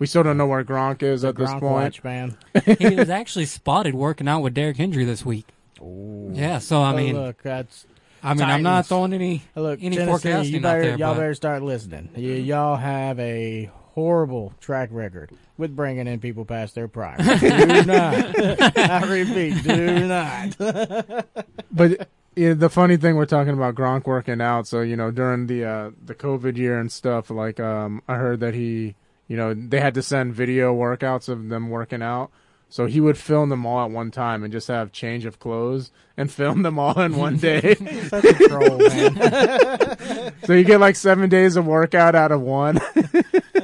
[0.00, 1.72] we still don't know where Gronk is at this Gronk point.
[1.72, 2.36] watch, man.
[2.80, 5.46] he was actually spotted working out with Derrick Henry this week.
[5.80, 7.86] Yeah, so I Oh, mean, look, that's
[8.20, 11.14] I mean, I'm not throwing any Look, any Tennessee, forecasting you out better, there, y'all
[11.14, 12.08] but- better start listening.
[12.16, 17.16] You, y'all have a horrible track record with bringing in people past their prime.
[17.40, 18.78] do not.
[18.78, 21.26] I repeat, do not.
[21.72, 24.66] But Yeah, the funny thing we're talking about Gronk working out.
[24.68, 28.40] So you know, during the uh, the COVID year and stuff, like um, I heard
[28.40, 28.94] that he,
[29.28, 32.30] you know, they had to send video workouts of them working out.
[32.68, 35.90] So he would film them all at one time and just have change of clothes
[36.16, 37.74] and film them all in one day.
[38.08, 40.32] Such a troll, man.
[40.44, 42.78] so you get like seven days of workout out of one.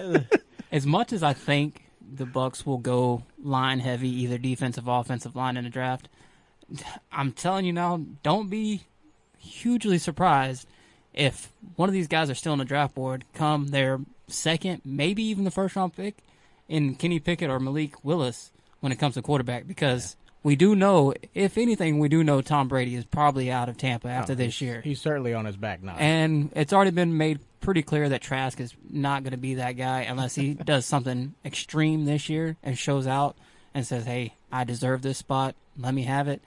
[0.73, 5.37] As much as I think the Bucks will go line heavy, either defensive, or offensive
[5.37, 6.09] line in the draft,
[7.13, 8.85] I'm telling you now, don't be
[9.39, 10.67] hugely surprised
[11.13, 15.23] if one of these guys are still on the draft board come their second, maybe
[15.23, 16.19] even the first round pick
[16.69, 21.15] in Kenny Pickett or Malik Willis when it comes to quarterback because we do know,
[21.35, 24.61] if anything, we do know Tom Brady is probably out of Tampa after Oh, this
[24.61, 24.81] year.
[24.81, 25.95] He's certainly on his back now.
[25.99, 29.73] And it's already been made pretty clear that Trask is not going to be that
[29.73, 33.37] guy unless he does something extreme this year and shows out
[33.73, 35.55] and says, hey, I deserve this spot.
[35.79, 36.43] Let me have it.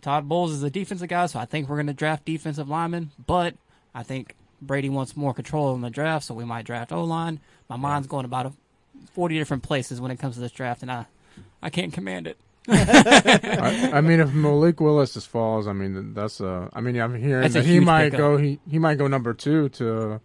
[0.00, 3.10] Todd Bowles is a defensive guy, so I think we're going to draft defensive linemen,
[3.26, 3.54] but
[3.94, 7.40] I think Brady wants more control in the draft, so we might draft O line.
[7.68, 8.52] My mind's going about
[9.12, 11.06] 40 different places when it comes to this draft, and I,
[11.62, 12.38] I can't command it.
[12.68, 16.68] I, I mean, if Malik Willis just falls, I mean, that's a.
[16.72, 18.18] I mean, I'm hearing that he might pickup.
[18.18, 18.36] go.
[18.36, 20.20] He he might go number two to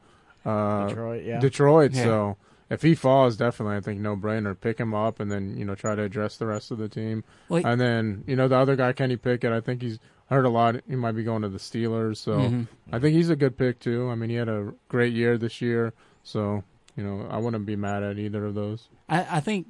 [0.45, 1.39] uh, Detroit, yeah.
[1.39, 1.91] Detroit.
[1.93, 2.03] Yeah.
[2.03, 2.37] So
[2.69, 4.59] if he falls, definitely, I think no brainer.
[4.59, 7.23] Pick him up and then you know try to address the rest of the team.
[7.49, 9.51] Well, And then you know the other guy, Kenny Pickett.
[9.51, 9.99] I think he's
[10.29, 10.75] heard a lot.
[10.87, 12.17] He might be going to the Steelers.
[12.17, 12.67] So Mhm.
[12.91, 14.09] I think he's a good pick too.
[14.09, 15.93] I mean, he had a great year this year.
[16.23, 16.63] So
[16.95, 18.87] you know, I wouldn't be mad at either of those.
[19.07, 19.67] I, I think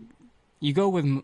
[0.60, 1.24] you go with M-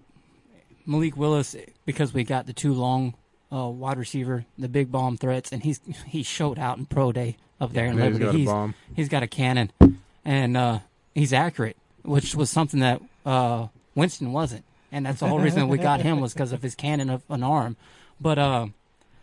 [0.87, 3.13] Malik Willis because we got the two long
[3.53, 7.37] uh, wide receiver, the big bomb threats, and he's he showed out in pro day
[7.61, 8.45] up there in And he's Liberty.
[8.45, 8.73] got a bomb.
[8.95, 9.71] he's got a cannon,
[10.25, 10.79] and uh,
[11.13, 15.77] he's accurate, which was something that uh, Winston wasn't, and that's the whole reason we
[15.77, 17.75] got him was because of his cannon of an arm.
[18.19, 18.67] But uh,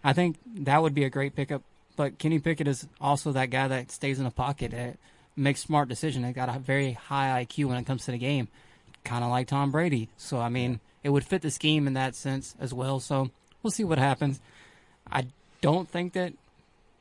[0.05, 1.63] I think that would be a great pickup.
[1.97, 4.97] But Kenny Pickett is also that guy that stays in the pocket, that
[5.37, 6.25] makes smart decisions.
[6.25, 8.49] They got a very high IQ when it comes to the game,
[9.05, 10.09] kind of like Tom Brady.
[10.17, 13.01] So I mean, it would fit the scheme in that sense as well.
[13.01, 13.31] So
[13.63, 14.41] we'll see what happens.
[15.11, 15.27] I
[15.61, 16.33] don't think that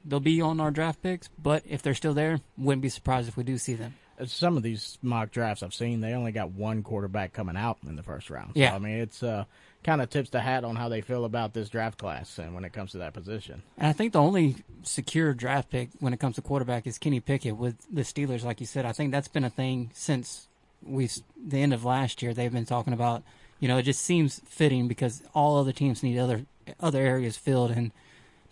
[0.06, 3.38] they'll be on our draft picks, but if they're still there, wouldn't be surprised if
[3.38, 3.96] we do see them.
[4.26, 7.96] Some of these mock drafts I've seen, they only got one quarterback coming out in
[7.96, 8.52] the first round.
[8.54, 8.76] So, Yeah.
[8.76, 9.46] I mean, it's uh,
[9.84, 12.64] kind of tips the hat on how they feel about this draft class and when
[12.64, 13.64] it comes to that position.
[13.78, 17.22] And I think the only secure draft pick when it comes to quarterback is Kenny
[17.22, 18.44] Pickett with the Steelers.
[18.44, 20.48] Like you said, I think that's been a thing since
[20.86, 22.34] we the end of last year.
[22.34, 23.24] They've been talking about,
[23.60, 26.46] you know, it just seems fitting because all other teams need other
[26.80, 27.92] other areas filled, and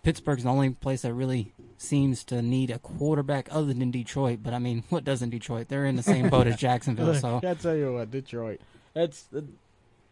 [0.02, 4.40] Pittsburgh's the only place that really seems to need a quarterback other than Detroit.
[4.42, 5.68] But I mean, what doesn't Detroit?
[5.68, 7.14] They're in the same boat as Jacksonville.
[7.14, 8.60] So I tell you what, Detroit.
[8.94, 9.42] That's uh,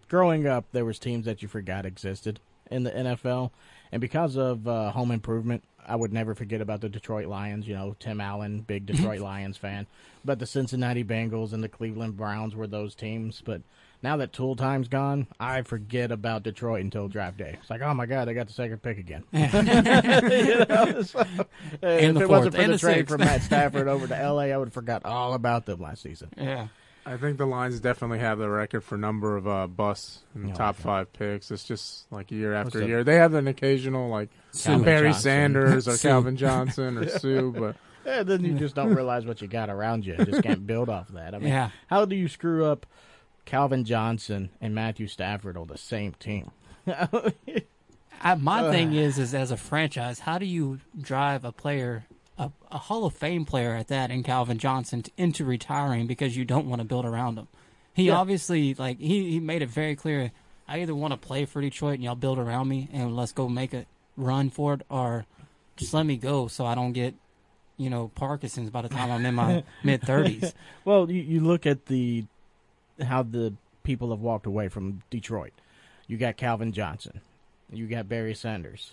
[0.09, 0.67] growing up.
[0.73, 3.51] There was teams that you forgot existed in the NFL,
[3.91, 7.67] and because of uh, home improvement, I would never forget about the Detroit Lions.
[7.67, 9.87] You know, Tim Allen, big Detroit Lions fan.
[10.25, 13.43] But the Cincinnati Bengals and the Cleveland Browns were those teams.
[13.45, 13.63] But
[14.03, 17.57] now that Tool Time's gone, I forget about Detroit until draft day.
[17.61, 19.25] It's like, oh my god, they got the second pick again.
[19.33, 21.25] you know, so,
[21.83, 23.09] And if the it wasn't for the the trade sixth.
[23.09, 26.29] from Matt Stafford over to LA, I would have forgot all about them last season.
[26.37, 26.69] yeah,
[27.07, 30.51] I think the Lions definitely have the record for number of uh, busts in the
[30.53, 30.83] Oh, top okay.
[30.85, 31.51] five picks.
[31.51, 33.05] It's just like year What's after the- year.
[33.05, 34.79] They have an occasional like Suh.
[34.79, 35.23] Barry Johnson.
[35.23, 39.49] Sanders or Calvin Johnson or Suh, but And then you just don't realize what you
[39.49, 40.15] got around you.
[40.19, 41.35] and just can't build off that.
[41.35, 41.71] I mean, yeah.
[41.89, 42.85] how do you screw up
[43.47, 46.51] Calvin Johnson and Matthew Stafford on the same team?
[48.23, 52.05] I, my thing is, is as a franchise, how do you drive a player,
[52.45, 56.37] a, a Hall of Fame player at that, in Calvin Johnson t- into retiring because
[56.37, 57.49] you don't want to build around him?
[57.93, 58.17] He Yeah.
[58.17, 60.33] obviously, like, he, he made it very clear.
[60.69, 63.49] I either want to play for Detroit and y'all build around me and let's go
[63.49, 65.27] make a run for it, or
[65.77, 67.15] just let me go so I don't get,
[67.77, 70.55] you know, Parkinson's by the time I'm in my mid thirties.
[70.85, 72.25] Well, you, you look at the
[73.03, 75.53] how the people have walked away from Detroit.
[76.07, 77.21] You got Calvin Johnson,
[77.73, 78.93] you got Barry Sanders,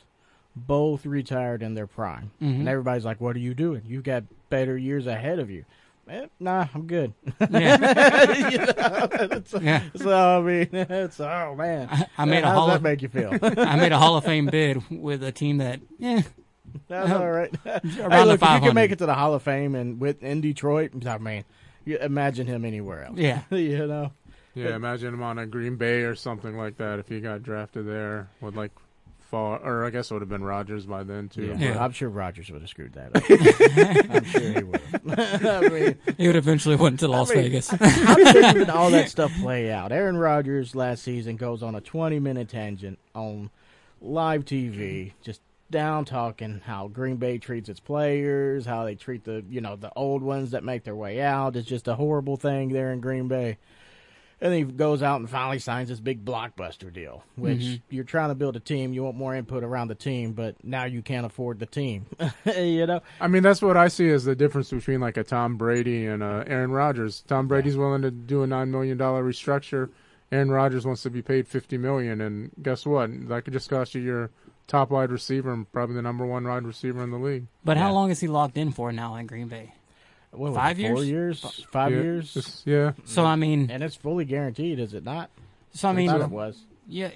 [0.66, 2.60] both retired in their prime, Mhm.
[2.62, 3.84] and everybody's like, "What are you doing?
[3.86, 5.66] You've got better years ahead of you."
[6.10, 7.14] Eh, nah, I'm good.
[7.52, 9.82] Yeah, You know, it's- yeah.
[9.96, 11.90] So I mean, it's oh man.
[11.92, 13.38] I, I made a How Hall does of make you feel?
[13.42, 16.22] I made a Hall of Fame bid with a team that, yeah,
[16.88, 17.54] That's all right.
[17.66, 20.00] around Hey, the look, if you can make it to the Hall of Fame and
[20.00, 21.44] with in Detroit, I mean,
[21.84, 23.18] you imagine him anywhere else.
[23.18, 23.42] Yeah.
[23.50, 24.12] you know.
[24.56, 27.86] yeah, imagine him on a Green Bay or something like that if he got drafted
[27.86, 28.30] there.
[28.42, 28.72] Would like
[29.30, 31.48] fall, or I guess it would have been Rodgers by then too.
[31.58, 31.84] Yeah, Yeah.
[31.84, 33.24] I'm sure Rodgers would have screwed that up.
[34.16, 34.82] I'm sure he would.
[34.82, 35.46] have.
[35.64, 37.68] I mean, He would eventually went to Las I mean, Vegas.
[37.70, 38.16] how
[38.54, 39.92] did all that stuff play out?
[39.92, 43.50] Aaron Rodgers last season goes on a 20 minute tangent on
[44.02, 49.44] live TV, just down talking how Green Bay treats its players, how they treat the
[49.50, 51.56] you know the old ones that make their way out.
[51.56, 53.58] It's just a horrible thing there in Green Bay.
[54.40, 57.96] And then he goes out and finally signs this big blockbuster deal, which Mm-hmm.
[57.96, 58.94] you're trying to build a team.
[58.94, 62.06] You want more input around the team, but now you can't afford the team.
[62.46, 65.58] you know, I mean, that's what I see as the difference between like a Tom
[65.58, 67.24] Brady and uh, Aaron Rodgers.
[67.28, 69.90] Tom Brady's willing to do a nine million dollar restructure.
[70.32, 73.10] Aaron Rodgers wants to be paid fifty million, and guess what?
[73.30, 74.30] That could just cost you your
[74.68, 77.48] top wide receiver and probably the number one wide receiver in the league.
[77.64, 77.84] But Yeah.
[77.84, 79.74] how long is he locked in for now in Green Bay?
[80.32, 81.44] What was Five it, Four years?
[81.44, 81.66] years?
[81.72, 82.64] Five yeah, years?
[82.66, 82.92] yeah.
[83.06, 85.30] So I mean, and it's fully guaranteed, is it not?
[85.74, 86.58] so I mean, thought it was.
[86.88, 87.10] yeah,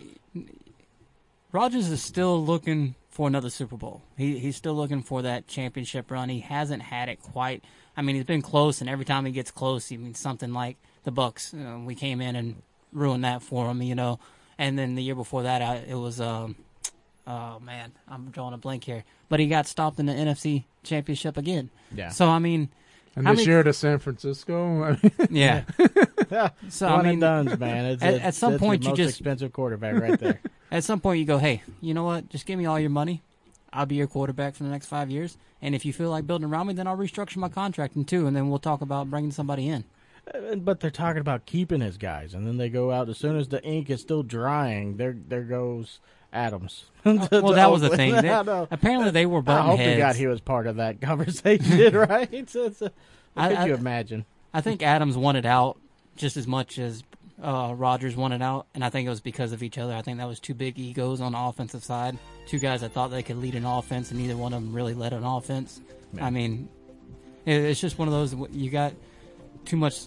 [1.52, 4.02] Rodgers is still looking for another Super Bowl.
[4.18, 6.30] He he's still looking for that championship run.
[6.30, 7.64] He hasn't had it quite.
[7.98, 10.78] I mean, he's been close, and every time he gets close, he means something like
[11.04, 11.54] the Bucks.
[11.54, 12.62] You know, we came in and
[12.94, 14.20] ruined that for him, you know.
[14.58, 16.56] And then the year before that, I, it was um,
[17.28, 19.04] oh man, I'm drawing a blank here.
[19.28, 21.70] But he got stopped in the NFC Championship again.
[21.94, 22.10] Yeah.
[22.10, 22.70] So I mean,
[23.16, 25.64] And How this many- year to San Francisco, I mean, yeah.
[26.70, 27.86] so One I mean, and done's, man.
[27.86, 30.40] It's, at- it's- at some it's point the you most just- expensive quarterback right there.
[30.72, 32.30] at some point you go, hey, you know what?
[32.30, 33.22] Just give me all your money.
[33.74, 35.38] I'll be your quarterback for the next five years.
[35.62, 38.28] And if you feel like building around me, then I'll restructure my contract in two,
[38.28, 39.84] and then we'll talk about bringing somebody in.
[40.34, 43.38] Uh, but they're talking about keeping his guys, and then they go out as soon
[43.38, 44.98] as the ink is still drying.
[44.98, 46.00] There, there goes
[46.32, 46.86] Adams.
[47.04, 47.18] well,
[47.54, 48.14] that was the thing.
[48.22, 48.30] They-
[48.72, 49.98] apparently, they were I hope heads.
[49.98, 52.50] God he was part of that conversation, right?
[52.50, 52.92] So it's a,
[53.36, 54.26] I- could I- you imagine?
[54.54, 55.80] I think Adams wanted out
[56.18, 57.04] just as much as
[57.42, 59.94] uh, Rodgers wanted out, and I think it was because of each other.
[59.94, 62.18] I think that was two big egos on the offensive side.
[62.48, 64.94] Two guys that thought they could lead an offense, and neither one of them really
[64.94, 65.80] led an offense.
[66.14, 66.26] Yeah.
[66.26, 66.68] I mean,
[67.46, 68.36] it, it's just one of those.
[68.52, 68.94] You got
[69.66, 70.04] too much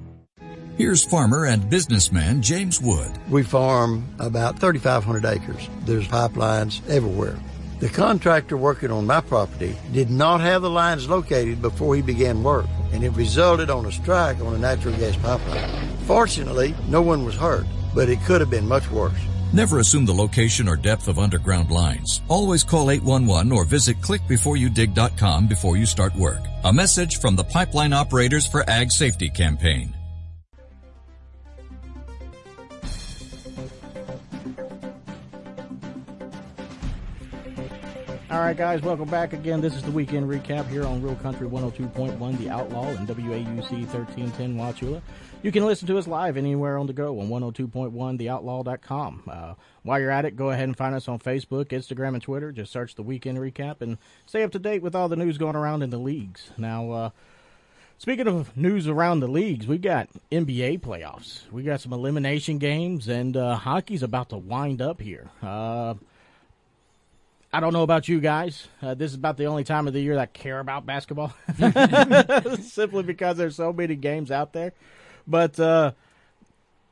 [0.76, 3.10] Here's farmer and businessman James Wood.
[3.28, 5.68] We farm about 3,500 acres.
[5.84, 7.38] There's pipelines everywhere.
[7.80, 12.42] The contractor working on my property did not have the lines located before he began
[12.42, 15.88] work, and it resulted on a strike on a natural gas pipeline.
[16.06, 19.20] Fortunately, no one was hurt, but it could have been much worse.
[19.52, 22.22] Never assume the location or depth of underground lines.
[22.28, 26.40] Always call 811 or visit clickbeforeyoudig.com before you start work.
[26.64, 29.94] A message from the Pipeline Operators for Ag Safety campaign.
[38.30, 39.60] All right, guys, welcome back again.
[39.60, 44.56] This is the weekend recap here on Real Country 102.1 The Outlaw and WAUC 1310
[44.56, 45.02] Wauchula.
[45.42, 49.22] You can listen to us live anywhere on the go on 102.1theoutlaw.com.
[49.26, 52.52] Uh, while you're at it, go ahead and find us on Facebook, Instagram, and Twitter.
[52.52, 55.56] Just search the weekend recap and stay up to date with all the news going
[55.56, 56.52] around in the leagues.
[56.56, 57.10] Now, uh,
[57.98, 61.42] Speaking of news around the leagues, we got NBA playoffs.
[61.52, 65.28] We got some elimination games, and uh, hockey's about to wind up here.
[65.42, 65.96] Uh,
[67.52, 68.68] I don't know about you guys.
[68.80, 71.34] Uh, this is about the only time of the year that I care about basketball,
[72.62, 74.72] simply because there's so many games out there.
[75.26, 75.92] But uh,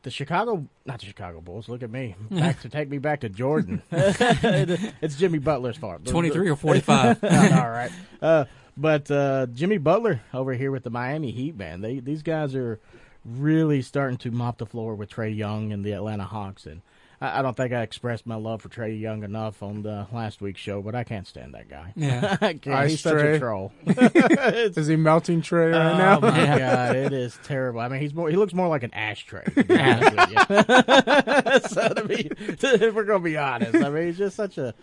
[0.03, 1.69] the Chicago, not the Chicago Bulls.
[1.69, 3.83] Look at me, back to take me back to Jordan.
[3.93, 6.05] it's Jimmy Butler's fault.
[6.05, 7.23] 23 or 45.
[7.23, 7.31] all
[7.71, 7.91] right.
[8.21, 8.45] Uh,
[8.77, 12.81] but uh, Jimmy Butler over here with the Miami Heat, man, they these guys are
[13.25, 16.83] really starting to mop the floor with Trae Young and the Atlanta Hawks, and
[17.21, 20.41] I, I don't think I expressed my love for Trae Young enough on the last
[20.41, 21.93] week's show, but I can't stand that guy.
[21.97, 22.37] Yeah.
[22.41, 22.69] I can't.
[22.69, 23.73] Ice He's such a troll.
[23.87, 26.21] Is he melting Trae right Oh now?
[26.21, 27.81] my god, it is terrible.
[27.81, 28.29] I mean, he's more.
[28.31, 29.45] He looks more like an ashtray.
[29.45, 31.69] To be honest with you.
[31.69, 34.75] so to be, if we're gonna be honest, I mean, he's just such a,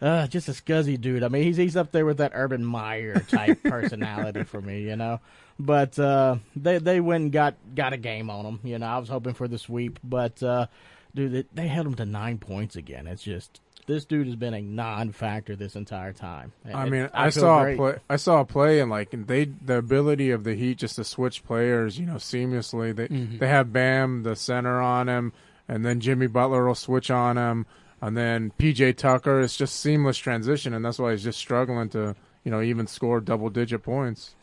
[0.00, 1.22] uh, just a scuzzy dude.
[1.22, 4.96] I mean, he's he's up there with that Urban Meyer type personality for me, you
[4.96, 5.20] know.
[5.58, 8.60] But uh, they they went and got got a game on him.
[8.62, 10.66] You know, I was hoping for the sweep, but uh,
[11.14, 13.06] dude, they, they held him to nine points again.
[13.06, 13.60] It's just.
[13.86, 16.52] This dude has been a non-factor this entire time.
[16.74, 17.94] I It- mean, I, feel saw a play.
[18.10, 21.42] I saw a play, and like they, the ability of the Heat just to switch
[21.42, 22.94] players, you know, seamlessly.
[22.94, 23.38] They Mm-hmm.
[23.38, 25.32] they have Bam, the center, on him,
[25.68, 27.64] and then Jimmy Butler will switch on him,
[28.02, 29.40] and then PJ Tucker.
[29.40, 33.20] It's just seamless transition, and that's why he's just struggling to, you know, even score
[33.22, 34.34] double digit points.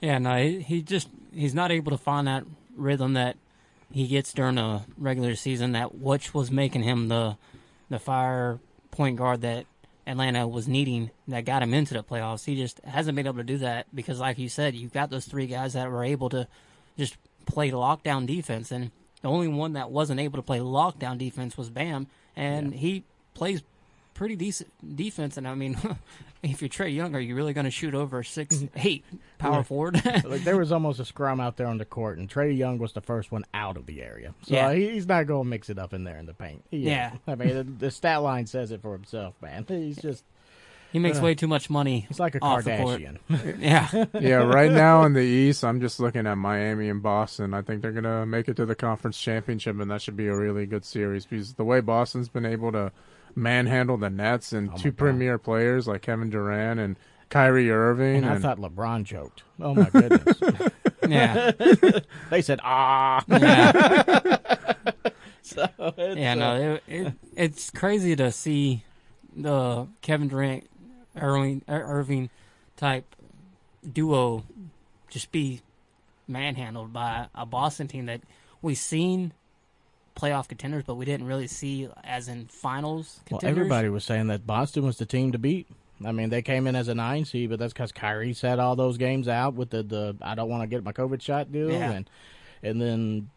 [0.00, 2.44] Yeah, no, he, he just he's not able to find that
[2.76, 3.36] rhythm that
[3.90, 5.72] he gets during the regular season.
[5.72, 7.36] That which was making him the
[7.88, 8.58] the fire
[8.90, 9.66] point guard that
[10.06, 12.44] Atlanta was needing that got him into the playoffs.
[12.44, 15.26] He just hasn't been able to do that because, like you said, you've got those
[15.26, 16.48] three guys that were able to
[16.96, 17.16] just
[17.46, 18.90] play lockdown defense, and
[19.22, 23.62] the only one that wasn't able to play lockdown defense was Bam, and he plays
[24.18, 25.36] pretty decent defense.
[25.36, 25.78] And I mean,
[26.42, 28.78] if you're Trae Young, are you really going to shoot over six mm-hmm.
[28.86, 29.04] eight
[29.38, 30.04] power forward?
[30.24, 32.92] like there was almost a scrum out there on the court, and Trae Young was
[32.92, 34.34] the first one out of the area.
[34.42, 34.74] So Yeah.
[34.74, 36.64] he, he's not going to mix it up in there in the paint.
[36.70, 37.12] He Yeah.
[37.26, 39.64] I mean the, the stat line says it for himself, man.
[39.68, 40.24] He's just
[40.90, 42.06] he makes uh, way too much money.
[42.08, 42.70] he's like a off the.
[42.70, 43.18] Kardashian.
[43.60, 47.52] Yeah, Yeah, right now in the East, I'm just looking at Miami and Boston.
[47.54, 50.34] I think they're gonna make it to the conference championship, and that should be a
[50.34, 52.90] really good series because the way Boston's been able to
[53.34, 56.96] manhandle the Nets and two premier players like Kevin Durant and
[57.28, 59.42] Kyrie Irving, and I and thought LeBron joked.
[59.60, 60.40] Oh my goodness!
[61.08, 61.50] yeah,
[62.30, 63.22] they said ah.
[63.28, 63.72] yeah.
[65.42, 68.84] so it's, yeah, uh, no, it, it, it's crazy to see
[69.36, 70.68] the Kevin Durant,
[71.16, 72.30] Irving, Irving
[72.76, 73.14] type
[73.90, 74.44] duo
[75.10, 75.60] just be
[76.26, 78.20] manhandled by a Boston team that
[78.62, 79.32] we've seen
[80.18, 84.46] playoff contenders, but we didn't really see as in finals Well, everybody was saying that
[84.46, 85.68] Boston was the team to beat.
[86.04, 88.76] I mean, they came in as a nine seed, but that's because Kyrie sat all
[88.76, 91.70] those games out with the, the I don't want to get my COVID shot deal,
[91.70, 91.90] Yeah.
[91.90, 92.10] and
[92.62, 93.30] and then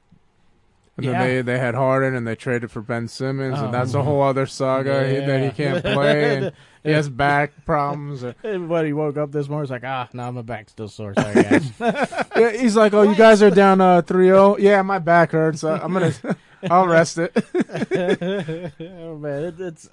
[0.97, 3.65] and then they they had Harden and they traded for Ben Simmons, Oh.
[3.65, 6.51] and that's a whole other saga he- that he can't play, and
[6.83, 8.23] he has back problems.
[8.43, 11.13] everybody woke up this morning was like, ah, no, my back's still sore.
[11.15, 11.71] Sorry, guys.
[12.35, 14.57] Yeah, he's like, "Oh, you guys are down uh 3-0.
[14.59, 15.63] Yeah, my back hurts.
[15.63, 16.11] Uh, I'm gonna,
[16.71, 17.31] I'll rest it."
[18.15, 19.89] oh man, it, it's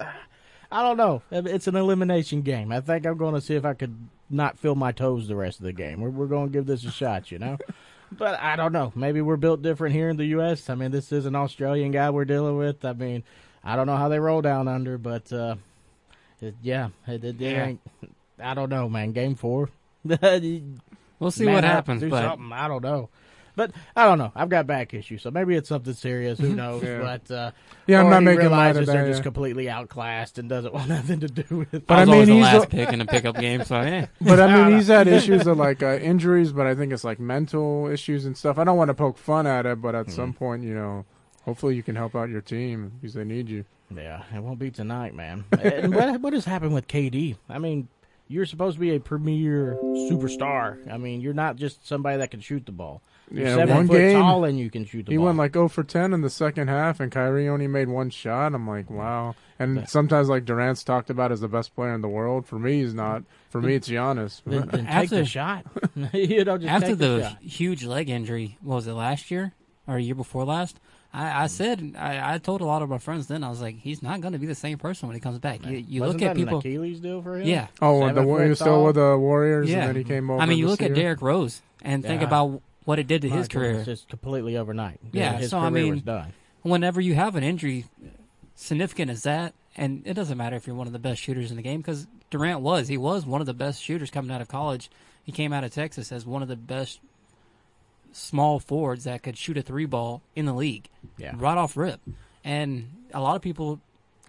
[0.71, 1.23] I don't know.
[1.31, 2.73] It's an elimination game.
[2.73, 3.97] I think I'm going to see if I could
[4.29, 6.01] not feel my toes the rest of the game.
[6.01, 7.57] We're, we're going to give this a shot, you know.
[8.11, 8.93] But I don't know.
[8.95, 10.71] Maybe we're built different here in the U.S.
[10.71, 12.85] I mean, this is an Australian guy we're dealing with.
[12.85, 13.23] I mean,
[13.63, 15.57] I don't know how they roll down under, but uh,
[16.41, 17.73] it, yeah, it, it, Yeah.
[18.41, 19.13] I don't know, man.
[19.13, 19.69] Game four.
[21.21, 22.53] We'll see Man what happens, do but something.
[22.53, 23.09] I don't know.
[23.59, 24.31] But I don't know.
[24.35, 26.39] I've got back issues, so maybe it's something serious.
[26.39, 26.83] Who knows?
[26.83, 27.01] Yeah.
[27.01, 27.51] But uh,
[27.89, 28.93] Yeah, I'm not making light of realizes that.
[28.93, 29.11] they're yeah.
[29.11, 31.75] just completely outclassed and doesn't want nothing to do with.
[31.75, 31.87] it.
[31.87, 33.81] But I I mean, always the he's last a- pick in a pickup game, so
[33.83, 34.07] yeah.
[34.21, 37.19] But I mean, he's had issues of like uh, injuries, but I think it's like
[37.21, 38.57] mental issues and stuff.
[38.59, 41.05] I don't want to poke fun at it, but at some point, you know,
[41.45, 43.65] hopefully you can help out your team because they need you.
[43.95, 45.45] Yeah, it won't be tonight, man.
[45.61, 47.37] and what what has happened with KD?
[47.49, 47.89] I mean,
[48.29, 50.91] you're supposed to be a premier superstar.
[50.93, 53.01] I mean, you're not just somebody that can shoot the ball.
[53.31, 55.27] You're Yeah, seven one foot game tall and you can shoot the he ball.
[55.27, 58.55] went like 0 for 10 in the second half, and Kyrie only made one shot.
[58.55, 59.35] I'm like, wow.
[59.59, 62.47] And sometimes like Durant's talked about as the best player in the world.
[62.47, 63.25] For me, he's not.
[63.51, 64.43] For me, it's Giannis.
[64.47, 65.67] then, then take After- the shot.
[66.13, 67.43] you know, just After take the, the shot.
[67.43, 69.53] huge leg injury, what was it last year
[69.87, 70.79] or a year before last?
[71.13, 71.47] I, I hmm.
[71.49, 74.21] said I, I told a lot of my friends then I was like, he's not
[74.21, 75.65] going to be the same person when he comes back.
[75.65, 77.47] You, you look at that people, an Achilles deal for him?
[77.49, 77.69] yeah.
[77.81, 79.79] Oh, Seven the foot he was still with the Warriors, Yeah.
[79.79, 80.43] and then he came over.
[80.43, 81.05] I mean, you this look at year.
[81.05, 83.85] Derrick Rose and think about what it did to his career.
[83.85, 84.99] just completely overnight.
[85.13, 86.33] Yeah, his so, I mean, was done.
[86.63, 87.85] Whenever you have an injury
[88.55, 91.59] significant as that, and it doesn't matter if you're one of the best shooters in
[91.59, 92.89] the game, because Durant was.
[92.89, 94.91] He was one of the best shooters coming out of college.
[95.23, 97.01] He came out of Texas as one of the best
[98.13, 100.89] small forwards that could shoot a three ball in the league.
[101.19, 101.35] Yeah.
[101.37, 102.01] Right off rip.
[102.43, 103.81] And a lot of people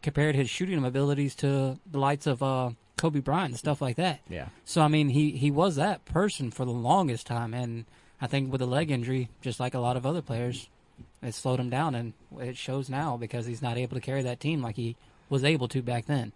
[0.02, 4.20] compared his shooting abilities to the likes of uh, Kobe Bryant and stuff like that.
[4.30, 4.50] Yeah.
[4.66, 7.86] So I mean, he he was that person for the longest time, and
[8.22, 10.68] I think with the leg injury, just like a lot of other players,
[11.22, 14.40] it slowed him down, and it shows now because he's not able to carry that
[14.40, 14.96] team like he
[15.30, 16.32] was able to back then.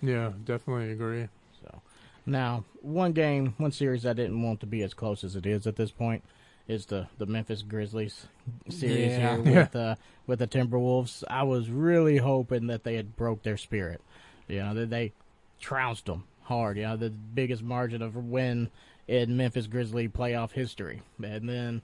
[0.00, 1.28] Yeah, definitely agree.
[1.62, 1.80] So
[2.26, 5.66] now, one game, one series I didn't want to be as close as it is
[5.66, 6.22] at this point
[6.68, 8.26] is the the Memphis Grizzlies
[8.68, 9.42] series Yeah.
[9.42, 9.94] here with uh,
[10.26, 11.24] with the Timberwolves.
[11.28, 14.00] I was really hoping that they had broke their spirit.
[14.48, 15.12] You know, that they
[15.60, 16.76] trounced them hard.
[16.76, 18.70] You know, the biggest margin of win
[19.12, 21.82] in Memphis Grizzly playoff history, and then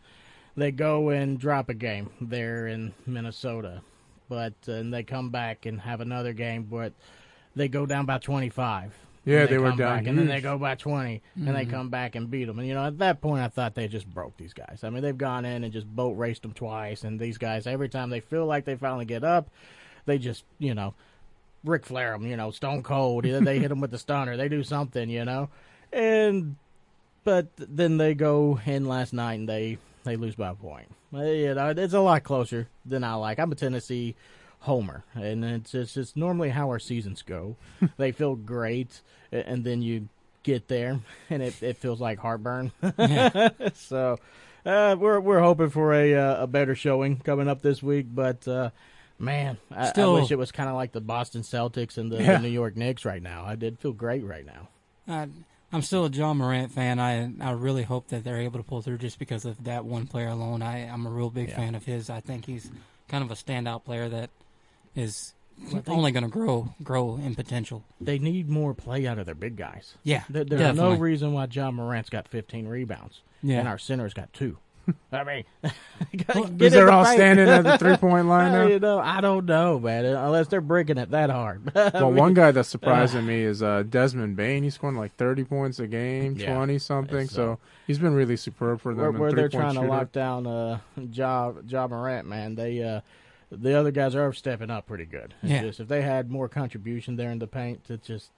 [0.57, 3.83] they go and drop a game there in Minnesota,
[4.31, 6.95] but uh, and they come back and have another game, but
[7.55, 8.95] they go down by twenty five.
[9.27, 11.91] Yeah, And they were down back, and then they go by 20 and they come
[11.91, 12.59] back and beat them.
[12.59, 14.81] And you know, at that point, I thought they just broke these guys.
[14.85, 17.91] I mean, they've gone in and just boat raced them twice, and these guys, every
[17.91, 19.51] time they feel like they finally get up,
[20.07, 20.95] they just you know,
[21.63, 22.27] Ric Flair them.
[22.27, 23.27] You know, Stone Cold.
[23.27, 25.11] Either they hit them with the stunner, they do something.
[25.11, 25.51] You know,
[25.93, 26.57] and
[27.25, 30.89] but then they go in last night and they they lose by a point.
[31.13, 33.39] Uh, You know, it's a lot closer than I like.
[33.39, 34.15] I'm a Tennessee
[34.61, 37.57] homer, and it's it's just normally how our seasons go.
[37.97, 39.01] they feel great,
[39.33, 40.09] and then you
[40.43, 41.01] get there,
[41.31, 42.73] and it it feels like heartburn.
[43.75, 44.19] so.
[44.67, 48.47] Uh, we're we're hoping for a uh, a better showing coming up this week, but
[48.47, 48.69] uh,
[49.19, 52.17] man, I, I Still- wish it was kind of like the Boston Celtics and the,
[52.23, 52.35] Yeah.
[52.37, 53.45] the New York Knicks right now.
[53.47, 55.29] I did feel great right now.
[55.73, 56.99] I'm still a Ja Morant fan.
[56.99, 60.07] I I really hope that they're able to pull through just because of that one
[60.07, 60.63] player alone.
[60.63, 61.57] I I'm a real big Yeah.
[61.57, 62.09] fan of his.
[62.09, 62.71] I think he's
[63.09, 64.31] kind of a standout player that
[64.97, 65.35] is
[65.73, 67.83] Well, they- only going to grow grow in potential.
[68.01, 69.95] They need more play out of their big guys.
[70.05, 73.59] Yeah, There, there's no reason why Ja Morant's got 15 rebounds Yeah.
[73.59, 74.57] and our center's got two.
[75.13, 75.45] I mean,
[76.11, 77.17] Because they're the all paint.
[77.17, 78.67] standing at the three point line now.
[78.67, 80.05] you know, I don't know, man.
[80.05, 81.73] Unless they're breaking it that hard.
[81.75, 84.63] Well, mean, one guy that's surprising me is uh, Desmond Bane.
[84.63, 86.55] He's scoring like 30 points a game, Yeah.
[86.55, 87.19] 20 something.
[87.19, 89.03] It's, uh, So he's been really superb for them.
[89.03, 90.79] where, where they're trying to lock down uh,
[91.11, 93.01] Job ja Morant, man, they uh,
[93.51, 95.35] the other guys are stepping up pretty good.
[95.43, 95.63] It's Yeah.
[95.63, 98.31] just if they had more contribution there in the paint, it just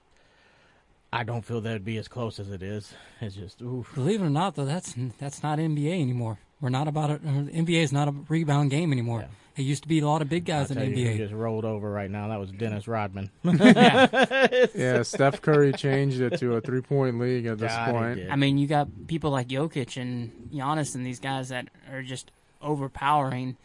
[1.13, 2.93] I don't feel that'd be as close as it is.
[3.19, 3.93] It's just oof.
[3.93, 6.39] Believe it or not, though, that's that's not NBA anymore.
[6.61, 7.21] We're not about it.
[7.25, 9.21] Uh, NBA is not a rebound game anymore.
[9.21, 9.27] Yeah.
[9.57, 11.17] It used to be a lot of big I'll guys in tell you who NBA.
[11.17, 12.29] just rolled over right now.
[12.29, 13.29] That was Dennis Rodman.
[13.43, 18.31] Yeah, Steph Curry changed it to a three point league at this God, point.
[18.31, 22.31] I mean, you got people like Jokic and Giannis and these guys that are just
[22.61, 23.57] overpowering.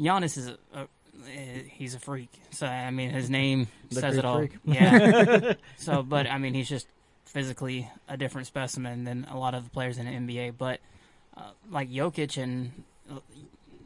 [0.00, 0.88] Giannis is a, a
[1.28, 2.30] he's a freak.
[2.50, 4.38] So I mean, his name The says it all.
[4.38, 4.52] freak.
[4.64, 5.54] Yeah.
[5.76, 6.86] so, but I mean, he's just
[7.24, 10.54] physically a different specimen than a lot of the players in the NBA.
[10.58, 10.80] But
[11.36, 12.72] uh, like Jokic and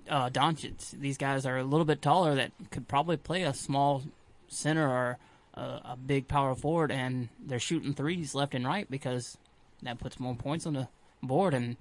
[0.08, 4.02] uh, Doncic, these guys are a little bit taller that could probably play a small
[4.48, 5.18] center or
[5.54, 9.36] a, a big power forward, and they're shooting threes left and right because
[9.82, 10.88] that puts more points on the
[11.22, 11.54] board.
[11.54, 11.76] And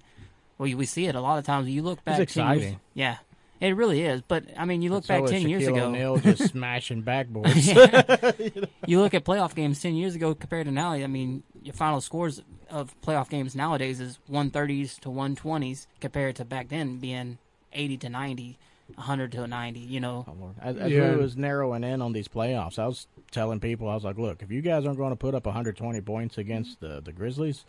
[0.58, 1.68] well, we see it a lot of times.
[1.68, 2.80] You look back, 10 years- exciting.
[2.94, 3.16] yeah,
[3.62, 4.22] it really is.
[4.26, 5.86] But I mean, you look So back is ten years Shaquille ago.
[5.86, 8.68] O'Neal just smashing backboards.
[8.86, 12.00] you look at playoff games 10 years ago compared to now, I mean, your final
[12.00, 17.38] scores of playoff games nowadays is 130s to 120s compared to back then being
[17.72, 18.58] 80 to 90,
[18.94, 20.24] 100 to 90, you know.
[20.28, 21.10] Oh, As, as Yeah.
[21.12, 24.42] we was narrowing in on these playoffs, I was telling people, I was like, look,
[24.42, 27.64] if you guys aren't going to put up 120 points against the, the Grizzlies,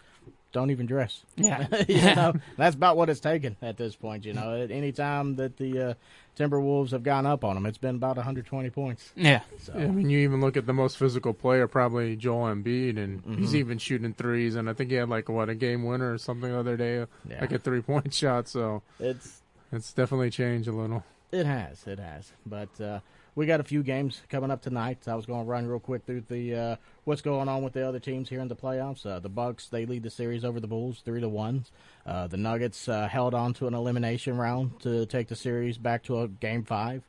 [0.53, 1.21] don't even dress.
[1.35, 1.67] Yeah.
[1.89, 4.23] you know, that's about what it's taken at this point.
[4.25, 5.93] You know, at any time that the uh,
[6.37, 9.11] Timberwolves have gone up on them, it's been about 120 points.
[9.15, 9.41] Yeah.
[9.59, 13.21] So I mean, you even look at the most physical player, probably Joel Embiid, and
[13.23, 13.41] Mm-hmm.
[13.41, 14.55] he's even shooting threes.
[14.55, 17.05] And I think he had like what a game winner or something the other day,
[17.29, 17.41] Yeah.
[17.41, 18.47] like a three point shot.
[18.47, 19.41] So it's
[19.71, 21.03] it's definitely changed a little.
[21.31, 22.31] It has, it has.
[22.45, 22.99] But uh,
[23.35, 25.07] we got a few games coming up tonight.
[25.07, 27.87] I was going to run real quick through the uh, what's going on with the
[27.87, 29.05] other teams here in the playoffs.
[29.05, 31.65] Uh, the Bucks they lead the series over the Bulls three to one.
[32.05, 36.03] Uh, the Nuggets uh, held on to an elimination round to take the series back
[36.03, 37.03] to a game five.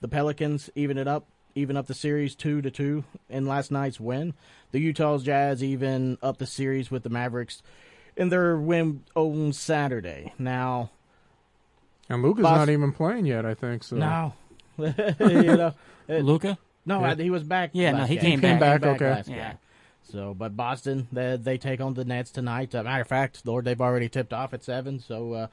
[0.00, 4.00] The Pelicans even it up, even up the series two to two in last night's
[4.00, 4.34] win.
[4.70, 7.62] The Utah Jazz even up the series with the Mavericks
[8.16, 10.32] in their win on Saturday.
[10.38, 10.90] Now
[12.08, 13.46] And Luka's Bos- not even playing yet.
[13.46, 13.96] I think so.
[13.96, 14.34] no,
[15.20, 15.74] you know.
[16.08, 16.58] it- Luka?
[16.86, 17.04] No.
[17.04, 17.70] I, he was back.
[17.74, 18.22] Yeah, no, he game.
[18.24, 18.80] came Came back.
[18.80, 19.10] back, okay.
[19.10, 19.48] last Yeah.
[19.50, 19.58] game.
[20.10, 22.74] So, but Boston, they, they take on the Nets tonight.
[22.74, 25.00] Uh, matter of fact, Lord, they've already tipped off at seven.
[25.00, 25.46] So, uh,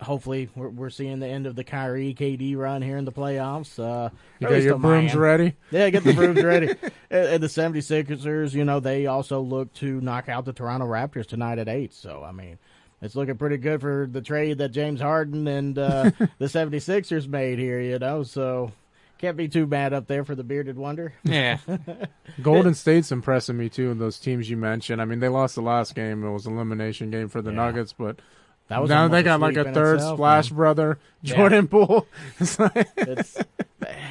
[0.00, 3.78] hopefully, we're, we're seeing the end of the Kyrie KD run here in the playoffs.
[3.78, 4.10] Uh,
[4.40, 5.54] You got your brooms ready?
[5.70, 6.74] Yeah, get the brooms ready.
[7.12, 11.26] And, and the 76ers, you know, they also look to knock out the Toronto Raptors
[11.26, 11.92] tonight at 8.
[11.92, 12.58] So, I mean,
[13.02, 16.04] it's looking pretty good for the trade that James Harden and uh,
[16.38, 18.22] the 76ers made here, you know.
[18.22, 18.72] So,
[19.18, 21.12] can't be too bad up there for the bearded wonder.
[21.24, 21.58] Yeah.
[22.42, 23.92] Golden State's impressing me too.
[23.94, 25.02] Those teams you mentioned.
[25.02, 26.24] I mean, they lost the last game.
[26.24, 27.56] It was an elimination game for the Yeah.
[27.56, 28.20] Nuggets, but
[28.68, 30.56] That was now they got like a third itself, splash man.
[30.56, 31.36] brother, Yeah.
[31.36, 32.06] Jordan Poole.
[32.40, 33.38] It's like It's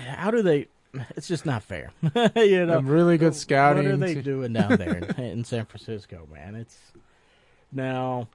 [0.08, 0.68] how do they?
[1.16, 1.92] It's just not fair,
[2.36, 2.78] you know.
[2.78, 3.86] a really good scouting.
[3.86, 6.56] What are they doing down there in, in San Francisco, man?
[6.56, 6.78] It's
[7.72, 8.28] now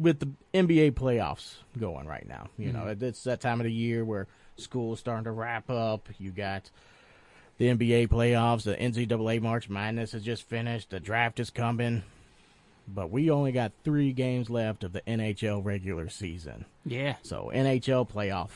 [0.00, 2.48] with the NBA playoffs going right now.
[2.56, 3.04] You know, mm-hmm.
[3.04, 4.26] it's that time of the year where
[4.56, 6.08] school's starting to wrap up.
[6.18, 6.70] You got
[7.58, 12.02] the NBA playoffs, the NCAA March Madness has just finished, the draft is coming.
[12.88, 16.64] But we only got three games left of the NHL regular season.
[16.84, 17.16] Yeah.
[17.22, 18.50] So NHL playoff.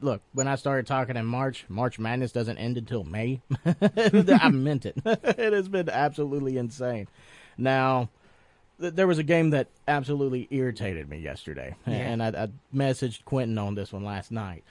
[0.00, 3.42] Look, when I started talking in March, March Madness doesn't end until May.
[3.66, 4.96] I meant it.
[5.04, 7.08] it has been absolutely insane.
[7.58, 8.10] Now,
[8.90, 11.94] there was a game that absolutely irritated me yesterday, Yeah.
[11.94, 14.64] and I, I messaged Quentin on this one last night.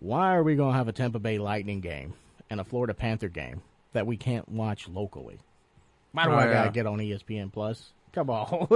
[0.00, 2.14] Why are we going to have a Tampa Bay Lightning game
[2.50, 5.38] and a Florida Panther game that we can't watch locally?
[6.12, 6.52] Why do Oh, I yeah.
[6.52, 7.90] gotta get on ESPN Plus?
[8.12, 8.68] Come on,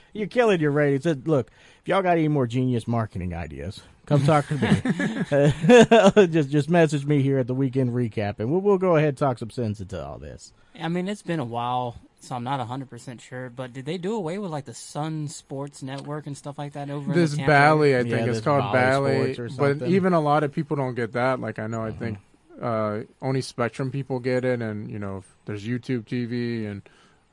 [0.12, 1.06] you're killing your ratings.
[1.26, 6.26] Look, if y'all got any more genius marketing ideas, come talk to me.
[6.26, 9.16] just just message me here at the weekend recap, and we'll, we'll go ahead and
[9.16, 10.52] talk some sense into all this.
[10.78, 14.14] I mean, it's been a while, so I'm not 100% sure, but did they do
[14.14, 17.44] away with like the Sun Sports Network and stuff like that over in This the
[17.44, 19.86] Bally, I Yeah, think it's called Bally Bally, Sports or but something.
[19.88, 19.94] Mm-hmm.
[19.96, 21.40] even a lot of people don't get that.
[21.40, 22.18] Like I know, I think
[22.60, 26.82] uh, only Spectrum people get it, and you know, there's YouTube TV and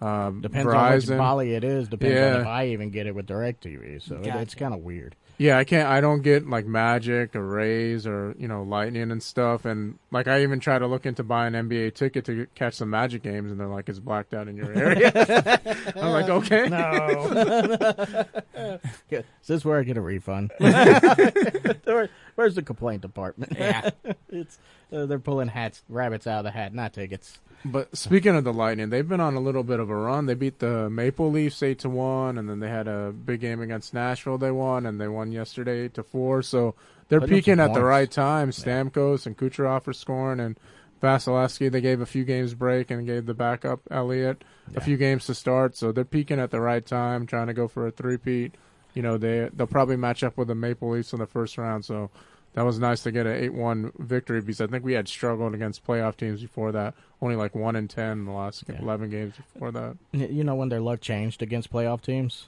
[0.02, 1.18] um, Depends on which Verizon.
[1.18, 1.88] volley it is.
[1.88, 4.02] Depends on if I even get it with Directv.
[4.02, 5.16] So it, it's kind of weird.
[5.40, 5.88] Yeah, I can't.
[5.88, 9.64] I don't get like Magic or Rays or you know Lightning and stuff.
[9.64, 12.90] And like I even try to look into buying an NBA ticket to catch some
[12.90, 15.14] Magic games, and they're like it's blacked out in your area.
[15.96, 16.68] I'm like, okay.
[16.68, 18.26] No.
[19.10, 20.52] Is this where I get a refund?
[20.60, 23.54] Where's the complaint department?
[23.58, 23.92] Yeah.
[24.28, 24.60] it's
[24.92, 27.40] uh, they're pulling hats, rabbits out of the hat, not tickets.
[27.66, 30.28] But speaking of the Lightning, they've been on a little bit of a run.
[30.28, 33.62] They beat the Maple Leafs eight to one, and then they had a big game
[33.62, 34.38] against Nashville.
[34.38, 36.42] They won, and they won yesterday eight to four.
[36.42, 36.76] So
[37.10, 38.52] they're Putting peaking at the right time.
[38.52, 40.58] Stamkos and Kucherov are scoring, and
[41.02, 44.44] Vasilevskiy they gave a few games break and gave the backup Elliott
[44.76, 45.76] a few games to start.
[45.76, 48.56] So they're peaking at the right time, trying to go for a three-peat.
[48.94, 51.86] You know they they'll probably match up with the Maple Leafs in the first round.
[51.86, 52.10] So
[52.54, 55.86] that was nice to get an eight-one victory because I think we had struggled against
[55.86, 56.94] playoff teams before that.
[57.22, 58.82] Only like one in ten in the last Yeah.
[58.82, 59.98] eleven games before that.
[60.14, 62.48] You know when their luck changed against playoff teams?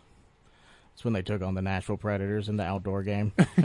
[0.94, 3.32] It's when they took on the Nashville Predators in the outdoor game.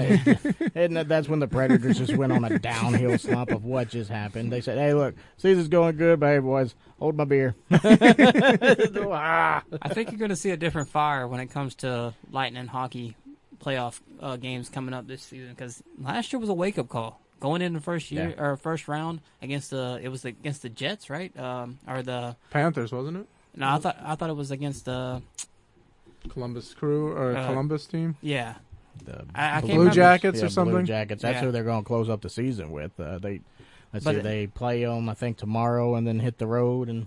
[0.76, 4.52] and that's when the Predators just went on a downhill slump of what just happened.
[4.52, 7.56] They said, hey, look, season's going good, but hey, boys, hold my beer.
[7.70, 13.16] I think you're going to see a different fire when it comes to Lightning hockey
[13.66, 17.20] playoff uh, games coming up this season because last year was a wake up call.
[17.40, 18.42] Going in the first year Yeah.
[18.42, 21.36] or first round against the it was against the Jets, right?
[21.38, 23.26] Um, or the Panthers, wasn't it?
[23.54, 25.20] no, I thought I thought it was against the
[26.28, 28.16] Columbus Crew or Uh, Columbus team.
[28.22, 28.54] yeah.
[29.04, 29.90] the I- I can't Blue.
[29.90, 30.74] Jackets Yeah, or something.
[30.74, 31.20] Blue Jackets.
[31.22, 31.42] That's Yeah.
[31.42, 32.98] who they're going to close up the season with.
[32.98, 33.42] Uh, they
[33.92, 36.88] let's But see, it- they play them I think tomorrow and then hit the road
[36.88, 37.06] and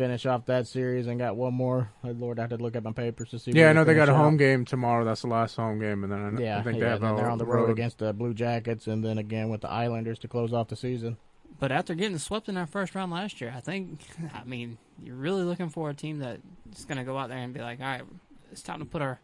[0.00, 1.90] finish off that series and got one more.
[2.02, 3.52] Oh, Lord, I had to look at my papers to see.
[3.52, 4.38] Yeah, I know they got a home out.
[4.38, 5.04] game tomorrow.
[5.04, 7.04] That's the last home game, and then I, Yeah, I think yeah, they have and
[7.04, 9.70] then a they're on the road, against the Blue Jackets, and then again with the
[9.70, 11.18] Islanders to close off the season.
[11.58, 14.00] But after getting swept in our first round last year, I think
[14.34, 17.52] I mean you're really looking for a team that's going to go out there and
[17.52, 18.02] be like, all right,
[18.50, 19.20] it's time to put our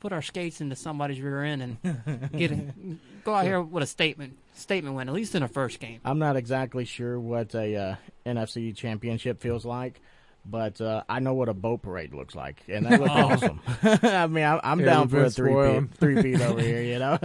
[0.00, 2.72] put our skates into somebody's rear end and get a,
[3.24, 6.00] go out here with a statement statement win at least in a first game.
[6.04, 7.94] I'm not exactly sure what a uh,
[8.26, 10.00] NFC championship feels like,
[10.44, 13.60] but uh, I know what a boat parade looks like, and that looked awesome.
[13.82, 16.82] I mean, I'm, I'm Yeah, down for a three-peat, three feet over here.
[16.82, 17.18] You know,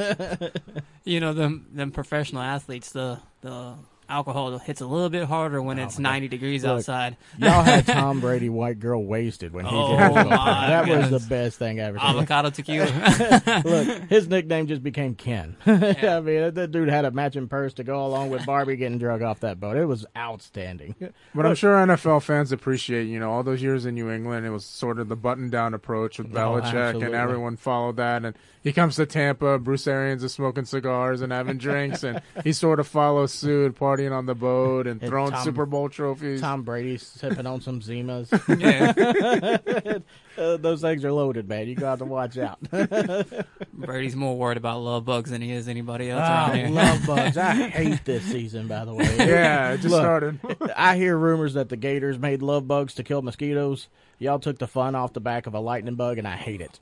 [1.04, 3.76] You know them them professional athletes the the
[4.10, 7.18] alcohol hits a little bit harder when it's 90 degrees Look, outside.
[7.38, 10.30] y'all had Tom Brady white girl wasted when he Oh, did his boat.
[10.30, 11.98] That was the best thing ever.
[12.00, 12.86] Avocado tequila.
[13.66, 15.56] Look, his nickname just became Ken.
[15.66, 16.18] Yeah.
[16.18, 19.22] I mean, that dude had a matching purse to go along with Barbie getting drug
[19.22, 19.78] off that boat.
[19.78, 20.96] It was outstanding.
[21.34, 24.46] But I'm sure NFL fans appreciate, you know, all those years in New England.
[24.46, 27.06] It was sort of the button-down approach with Oh, Belichick, absolutely.
[27.08, 28.24] and everyone followed that.
[28.26, 29.60] And he comes to Tampa.
[29.60, 34.12] Bruce Arians is smoking cigars and having drinks, and he sort of follows suit, partying
[34.16, 36.42] on the boat and And throwing Tom- Super Bowl trophies.
[36.42, 38.30] Tom Brady sipping on some Zimas.
[40.38, 41.66] Uh, those things are loaded, man.
[41.66, 42.60] You got to watch out.
[43.74, 46.68] Brady's more worried about love bugs than he is anybody else around here.
[46.68, 47.38] love bugs.
[47.38, 49.06] I hate this season, by the way.
[49.18, 50.02] yeah, it just Look.
[50.02, 50.40] started.
[50.76, 53.88] I hear rumors that the Gators made love bugs to kill mosquitoes.
[54.20, 56.80] Y'all took the fun off the back of a lightning bug, and I hate it.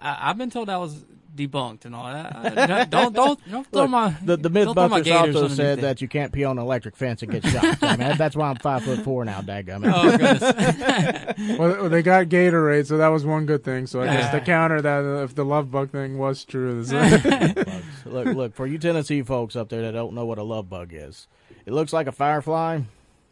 [0.00, 1.04] I, I've been told that was
[1.34, 2.90] debunked and all that.
[2.90, 5.82] Don't don't don't throw Look, my The, the don't throw Mythbusters also said it.
[5.82, 7.82] that you can't pee on an electric fence and get shot.
[7.82, 9.92] I mean, that's why I'm five foot four now, dadgummit.
[9.94, 11.58] Oh goodness!
[11.58, 13.86] well, they got Gatorade, so that was one good thing.
[13.86, 14.38] So I guess Yeah.
[14.38, 16.92] the counter that uh, if the love bug thing was true, this-
[18.04, 20.90] Look, look, for you Tennessee folks up there that don't know what a love bug
[20.92, 21.28] is,
[21.64, 22.80] it looks like a firefly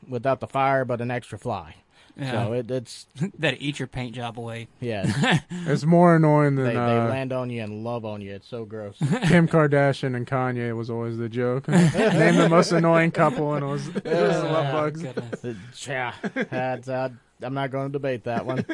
[0.09, 1.75] without the fire but an extra fly.
[2.17, 2.47] Yeah.
[2.47, 3.07] So it, it's
[3.39, 4.69] that eat your paint job away.
[4.81, 8.35] yeah, It's more annoying than they, they uh, land on you and love on you.
[8.35, 8.97] It's so gross.
[9.25, 11.69] Kim Kardashian and Kanye was always the joke.
[11.69, 15.03] Name the most annoying couple, and it was, it was the love bugs.
[15.03, 15.45] Goodness.
[15.45, 15.55] Uh,
[15.87, 16.15] Yeah,
[16.51, 17.09] that's, uh,
[17.43, 18.65] I'm not going to debate that one.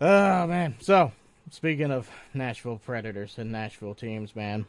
[0.00, 0.74] Oh man.
[0.80, 1.12] So
[1.50, 4.66] speaking of Nashville Predators and Nashville teams, man,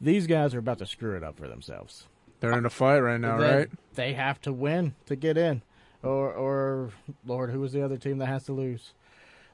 [0.00, 2.06] these guys are about to screw it up for themselves.
[2.40, 3.68] They're in a fight right now, they, right?
[3.94, 5.62] They have to win to get in,
[6.02, 6.90] or or
[7.26, 8.92] Lord, who was the other team that has to lose?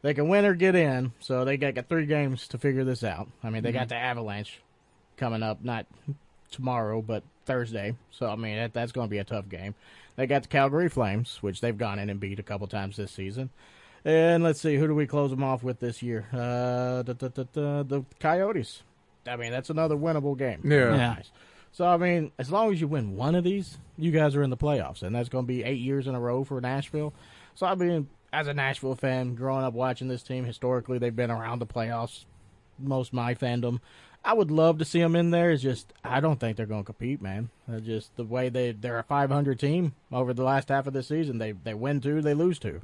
[0.03, 3.03] They can win or get in, so they got, got three games to figure this
[3.03, 3.29] out.
[3.43, 4.61] I mean, they got the Avalanche
[5.17, 5.87] coming up, not
[6.53, 7.97] tomorrow, but Thursday.
[8.11, 9.75] So I mean, that, that's going to be a tough game.
[10.17, 13.13] They got the Calgary Flames, which they've gone in and beat a couple times this
[13.13, 13.51] season.
[14.05, 16.27] And let's see, who do we close them off with this year?
[16.33, 18.83] Uh, da, da, da, da, the Coyotes.
[19.27, 20.61] I mean, that's another winnable game.
[20.65, 20.91] Yeah.
[20.91, 21.15] Yeah.
[21.15, 21.31] Nice.
[21.79, 24.51] So I mean, as long as you win one of these, you guys are in
[24.51, 27.14] the playoffs, and that's going to be eight years in a row for Nashville.
[27.55, 31.31] So I mean, as a Nashville fan, growing up watching this team, historically they've been
[31.31, 32.24] around the playoffs.
[32.81, 33.79] Most my fandom,
[34.24, 35.53] I would love to see them in there.
[35.53, 37.49] It's just I don't think they're going to compete, man.
[37.68, 41.05] They're just the way they they're a 500 team over the last half of the
[41.05, 41.39] season.
[41.39, 42.81] They they win two, they lose two.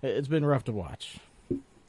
[0.00, 1.18] It- It's been rough to watch.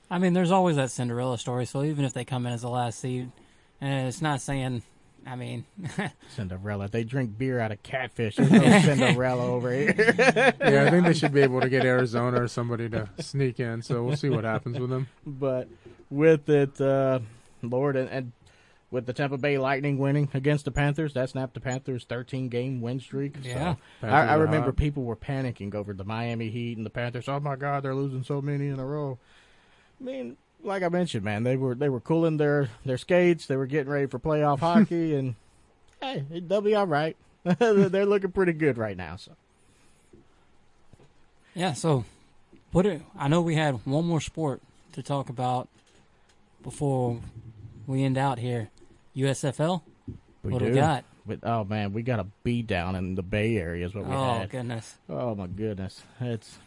[0.10, 1.66] I mean, there's always that Cinderella story.
[1.66, 3.32] So even if they come in as the last seed,
[3.80, 4.84] and it's not saying.
[5.26, 5.66] I mean,
[6.30, 6.88] Cinderella.
[6.90, 8.36] They drink beer out of catfish.
[8.38, 9.94] There's no Cinderella over here.
[9.98, 13.82] Yeah, I think they should be able to get Arizona or somebody to sneak in.
[13.82, 15.08] So we'll see what happens with them.
[15.26, 15.68] but
[16.10, 17.20] with it, uh,
[17.62, 18.32] Lord, and, and
[18.90, 22.82] with the Tampa Bay Lightning winning against the Panthers, that snapped the Panthers' 13 game
[22.82, 23.36] win streak.
[23.44, 23.76] So Yeah.
[24.02, 24.76] I, I remember hot.
[24.78, 27.30] people were panicking over the Miami Heat and the Panthers.
[27.30, 29.18] Oh my God, they're losing so many in a row.
[30.00, 33.46] I mean, like I mentioned, man, they were they were cooling their their skates.
[33.46, 35.36] They were getting ready for playoff hockey, and
[36.02, 37.16] hey, they'll be all right.
[37.44, 39.16] they're looking pretty good right now.
[39.16, 39.32] So
[41.54, 41.74] yeah.
[41.74, 42.06] So,
[42.72, 42.86] what?
[42.86, 44.62] It, I know we had one more sport
[44.94, 45.68] to talk about
[46.64, 47.20] before
[47.88, 48.70] we end out here.
[49.16, 49.82] USFL.
[50.44, 50.72] we what do do.
[50.72, 51.04] we got?
[51.26, 54.16] But oh man, we got a beat down in the Bay Area is what we
[54.16, 54.44] Oh had.
[54.44, 54.96] Oh goodness.
[55.10, 56.58] Oh my goodness, it's.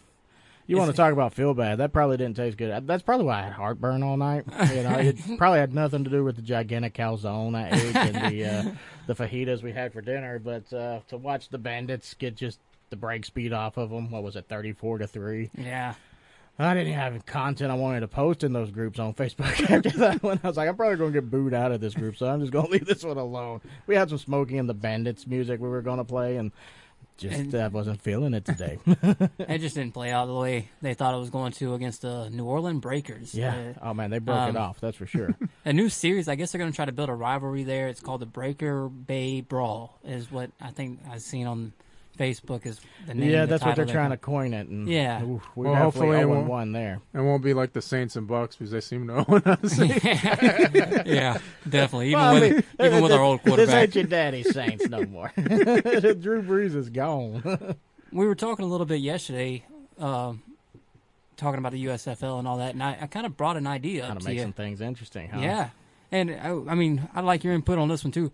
[0.67, 1.79] You want to talk about feel bad?
[1.79, 2.87] That probably didn't taste good.
[2.87, 4.45] That's probably why I had heartburn all night.
[4.75, 8.35] You know, it probably had nothing to do with the gigantic calzone I ate and
[8.35, 8.75] the uh,
[9.07, 10.39] the fajitas we had for dinner.
[10.39, 12.61] But uh, to watch the Bandits get just
[12.91, 15.51] the break speed off of them, what was it, thirty four to three?
[15.57, 15.95] Yeah.
[16.57, 20.23] I didn't have content I wanted to post in those groups on Facebook after that
[20.23, 20.39] one.
[20.45, 22.41] I was like, I'm probably going to get booed out of this group, so I'm
[22.41, 23.61] just going to leave this one alone.
[23.89, 26.53] We had some Smokey and the Bandits music we were going to play, and
[27.17, 28.79] just And- uh, wasn't feeling it today.
[29.39, 32.29] It just didn't play out the way they thought it was going to against the
[32.31, 33.35] New Orleans Breakers.
[33.35, 33.73] yeah.
[33.81, 34.81] Uh, Oh man, they broke it um, off.
[34.81, 35.35] That's for sure.
[35.65, 36.29] a new series.
[36.29, 37.89] I guess they're going to try to build a rivalry there.
[37.89, 41.73] It's called the Breaker Bay Brawl, is what I think I've seen on
[42.19, 42.65] Facebook.
[42.67, 43.31] Is the name?
[43.31, 44.69] yeah, the that's what they're trying they to coin it.
[44.69, 45.23] And Yeah.
[45.25, 47.01] oof, we're Well, hopefully it won't, one there.
[47.12, 49.77] It won't be like the Saints and Bucks because they seem to own us.
[49.77, 49.87] call.
[51.07, 51.39] yeah,
[51.69, 52.09] definitely.
[52.09, 53.57] Even Well, I with mean, even with our old quarterback.
[53.67, 55.33] This quarterback, ain't your daddy's Saints no more.
[55.37, 57.77] Drew Brees is gone.
[58.12, 59.65] we were talking a little bit yesterday,
[59.99, 60.43] um,
[61.37, 64.03] talking about the USFL and all that, and I, I kind of brought an idea
[64.03, 64.43] Kind up of to make you.
[64.43, 65.41] some things interesting, huh?
[65.41, 65.69] Yeah,
[66.12, 68.31] and I, I mean, I'd like your input on this one too.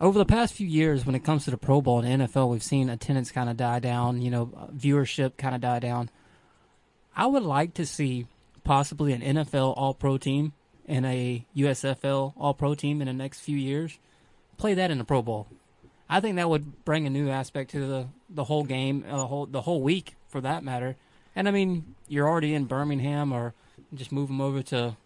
[0.00, 2.62] Over the past few years, when it comes to the Pro Bowl and NFL, we've
[2.62, 4.22] seen attendance kind of die down.
[4.22, 6.08] You know, uh, viewership kind of die down.
[7.16, 8.26] I would like to see
[8.62, 10.52] possibly an NFL All Pro team
[10.86, 13.98] and a USFL All Pro team in the next few years.
[14.56, 15.48] Play that in the Pro Bowl.
[16.08, 19.46] I think that would bring a new aspect to the the whole game, uh, whole
[19.46, 20.96] the whole week for that matter.
[21.34, 23.52] And I mean, you're already in Birmingham, or
[23.92, 24.96] just move them over to,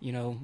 [0.00, 0.40] you know,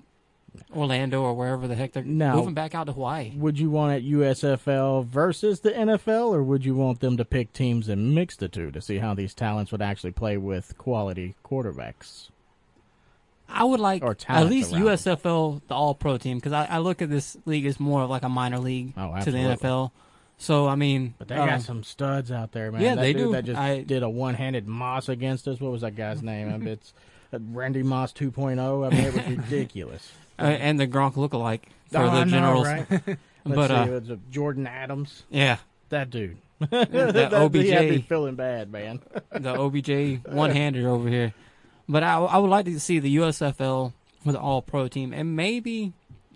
[0.74, 3.32] Orlando or wherever the heck they're Now- moving back out to Hawaii.
[3.36, 7.52] Would you want it USFL versus the NFL, or would you want them to pick
[7.52, 11.34] teams and mix the two to see how these talents would actually play with quality
[11.44, 12.28] quarterbacks?
[13.52, 14.72] I would like Or at least.
[14.72, 18.10] USFL, the All Pro team, because I, I look at this league as more of
[18.10, 19.38] like a minor league Oh, to the.
[19.38, 19.90] NFL.
[20.38, 22.80] So I mean, But they uh, got some studs out there, man.
[22.80, 23.32] yeah, that they do.
[23.32, 25.60] That just I- did a one-handed Moss against us.
[25.60, 26.48] What was that guy's name?
[26.48, 26.94] I mean, it's
[27.32, 28.86] uh, Randy Moss 2.0.
[28.86, 30.12] I mean, it was ridiculous.
[30.40, 31.60] Uh, and the Gronk lookalike
[31.90, 32.66] for Oh, the I know, Generals.
[32.66, 32.86] right?
[32.90, 35.22] Let's But see, uh, it was uh, Jordan Adams.
[35.30, 35.58] yeah,
[35.90, 36.36] That dude.
[36.58, 39.00] the That- He had me OBJ, feeling bad, man.
[39.32, 41.32] the OBJ one hander over here.
[41.88, 43.92] But I, I would like to see the USFL
[44.24, 45.92] with an All Pro team, and maybe,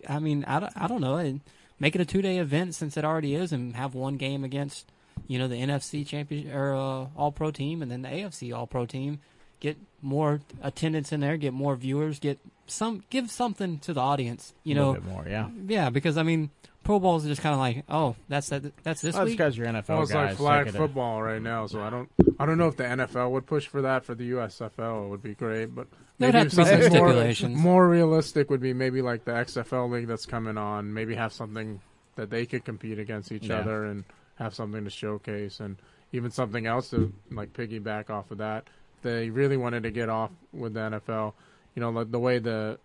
[0.08, 1.40] I mean, I don't, I don't know, and
[1.78, 4.90] make it a two day event since it already is, and have one game against,
[5.28, 8.66] you know, the NFC champion or uh, All Pro team, and then the AFC All
[8.66, 9.20] Pro team.
[9.60, 14.54] Get more attendance in there, get more viewers, get some, give something to the audience.
[14.64, 15.48] You a know, little bit more, yeah.
[15.66, 16.50] yeah, because I mean,
[16.82, 19.30] Pro Bowl is just kind of like, oh, that's that, that's this oh, Well, that's
[19.30, 19.38] week.
[19.38, 20.28] because you're NFL Well, it's guys.
[20.30, 22.08] like flag taking it- football right now, so I don't,
[22.38, 24.04] I don't know if the NFL would push for that.
[24.04, 25.86] For the USFL, it would be great, but
[26.18, 29.90] maybe have to be some something more, more realistic would be maybe like the XFL
[29.90, 30.92] league that's coming on.
[30.92, 31.80] Maybe have something
[32.16, 33.58] that they could compete against each Yeah.
[33.58, 34.04] other and
[34.36, 35.76] have something to showcase, and
[36.12, 38.64] even something else to like piggyback off of that.
[39.02, 41.32] They really wanted to get off with the NFL,
[41.74, 42.78] you know, like the way the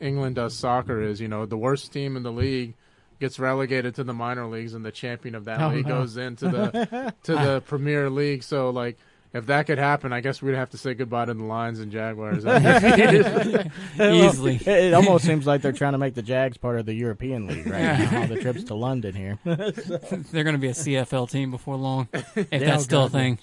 [0.00, 2.74] England does soccer is, you know, the worst team in the league
[3.20, 5.98] gets relegated to the minor leagues, and the champion of that Oh, league no.
[6.00, 8.42] goes into the to the Premier League.
[8.42, 8.96] So, like,
[9.32, 11.90] if that could happen, I guess we'd have to say goodbye to the Lions and
[11.92, 12.44] Jaguars.
[13.98, 14.56] Easily.
[14.56, 17.46] It, it almost seems like they're trying to make the Jags part of the European
[17.46, 18.20] League right now.
[18.22, 19.38] All the trips to London here.
[19.44, 23.14] They're going to be a CFL team before long, if Yeah, that's still a God,
[23.16, 23.22] yeah.
[23.22, 23.38] thing.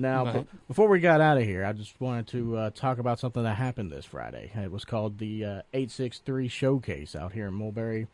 [0.00, 0.34] Now, Right.
[0.50, 3.42] b- before we got out of here, I just wanted to uh, talk about something
[3.42, 4.50] that happened this Friday.
[4.54, 8.06] It was called the uh, 863 Showcase out here in Mulberry,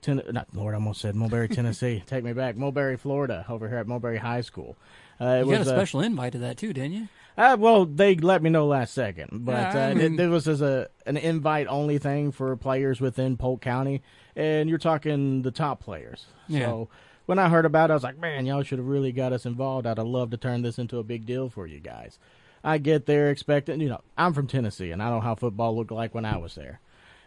[0.00, 2.02] ten- not Lord, I almost said Mulberry, Tennessee.
[2.06, 4.76] Take me back, Mulberry, Florida, over here at Mulberry High School.
[5.20, 7.08] Uh, You was got a uh, special invite to that too, didn't you?
[7.38, 10.28] Uh, well, they let me know last second, but Yeah, I uh, mean- it, it
[10.28, 14.02] was as a an invite only thing for players within Polk County,
[14.34, 16.24] and you're talking the top players.
[16.48, 16.60] Yeah.
[16.66, 16.88] So
[17.26, 19.44] when I heard about it, I was like, man, y'all should have really got us
[19.44, 19.86] involved.
[19.86, 22.18] I'd have loved to turn this into a big deal for you guys.
[22.64, 25.92] I get there expecting, you know, I'm from Tennessee, and I know how football looked
[25.92, 26.80] like when I was there.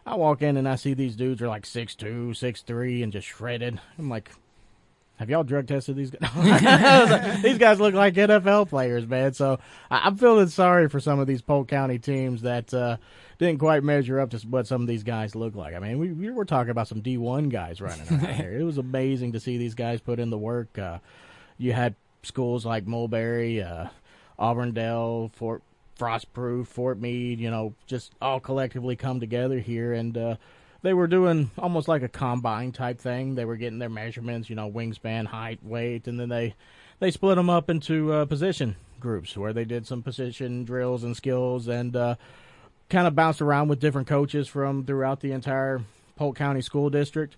[0.06, 3.14] I walk in and I see these dudes are like six two, six three, and
[3.14, 3.80] just shredded.
[3.98, 4.32] I'm like,
[5.18, 7.42] have y'all drug tested these guys?
[7.44, 9.34] These guys look like NFL players, man.
[9.34, 9.60] So
[9.92, 12.96] I'm feeling sorry for some of these Polk County teams that uh,
[13.40, 15.74] didn't quite measure up to what some of these guys look like.
[15.74, 18.60] I mean, we, we were talking about some D1 guys running around here.
[18.60, 20.78] It was amazing to see these guys put in the work.
[20.78, 21.00] Uh,
[21.58, 23.88] you had schools like Mulberry, uh,
[24.38, 25.64] Auburndale, Fort
[25.98, 30.36] Frostproof, Fort Meade, you know, just all collectively come together here and uh,
[30.82, 33.36] they were doing almost like a combine type thing.
[33.36, 36.56] They were getting their measurements, you know, wingspan, height, weight, and then they
[37.00, 41.16] they split them up into uh, position groups where they did some position drills and
[41.16, 42.16] skills and uh,
[42.90, 45.82] kind of bounced around with different coaches from throughout the entire
[46.16, 47.36] Polk County School District.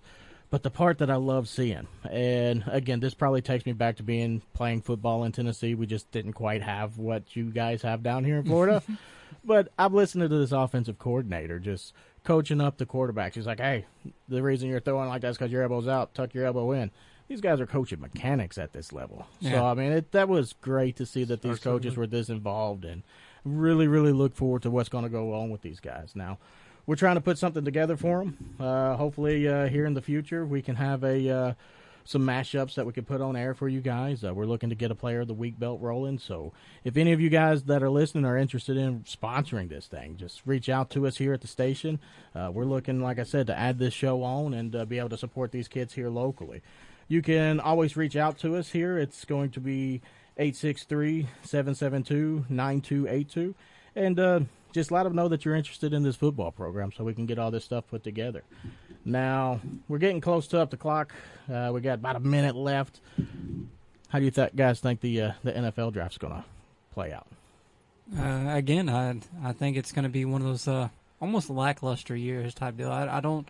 [0.50, 4.02] But the part that I love seeing, and again, this probably takes me back to
[4.02, 5.74] being playing football in Tennessee.
[5.74, 8.82] We just didn't quite have what you guys have down here in Florida.
[9.44, 13.34] but I'm listening to this offensive coordinator just coaching up the quarterbacks.
[13.34, 13.86] He's like, hey,
[14.28, 16.14] the reason you're throwing like that is because your elbow's out.
[16.14, 16.90] Tuck your elbow in.
[17.28, 19.26] These guys are coaching mechanics at this level.
[19.40, 22.28] So, I mean, it, that was great to see that oh, these coaches were this
[22.28, 23.02] involved and
[23.44, 26.12] really, really look forward to what's going to go on with these guys.
[26.14, 26.38] Now,
[26.86, 28.56] we're trying to put something together for them.
[28.58, 31.54] Uh, hopefully, uh, here in the future, we can have a uh,
[32.04, 34.24] some mashups that we could put on air for you guys.
[34.24, 36.18] Uh, we're looking to get a player of the week belt rolling.
[36.18, 36.52] So,
[36.84, 40.42] if any of you guys that are listening are interested in sponsoring this thing, just
[40.44, 42.00] reach out to us here at the station.
[42.34, 45.10] Uh, we're looking, like I said, to add this show on and uh, be able
[45.10, 46.62] to support these kids here locally.
[47.08, 48.98] You can always reach out to us here.
[48.98, 50.00] It's going to be
[50.42, 53.54] 863 772 9282.
[53.94, 54.40] And uh,
[54.72, 57.38] just let them know that you're interested in this football program so we can get
[57.38, 58.42] all this stuff put together.
[59.04, 61.12] Now, we're getting close to up the clock.
[61.52, 63.00] Uh, we got about a minute left.
[64.08, 66.44] How do you th- guys think the uh, the NFL draft's going to
[66.92, 67.26] play out?
[68.16, 70.88] Uh, again, I I think it's going to be one of those uh,
[71.20, 72.90] almost lackluster years type deal.
[72.90, 73.48] I, I don't.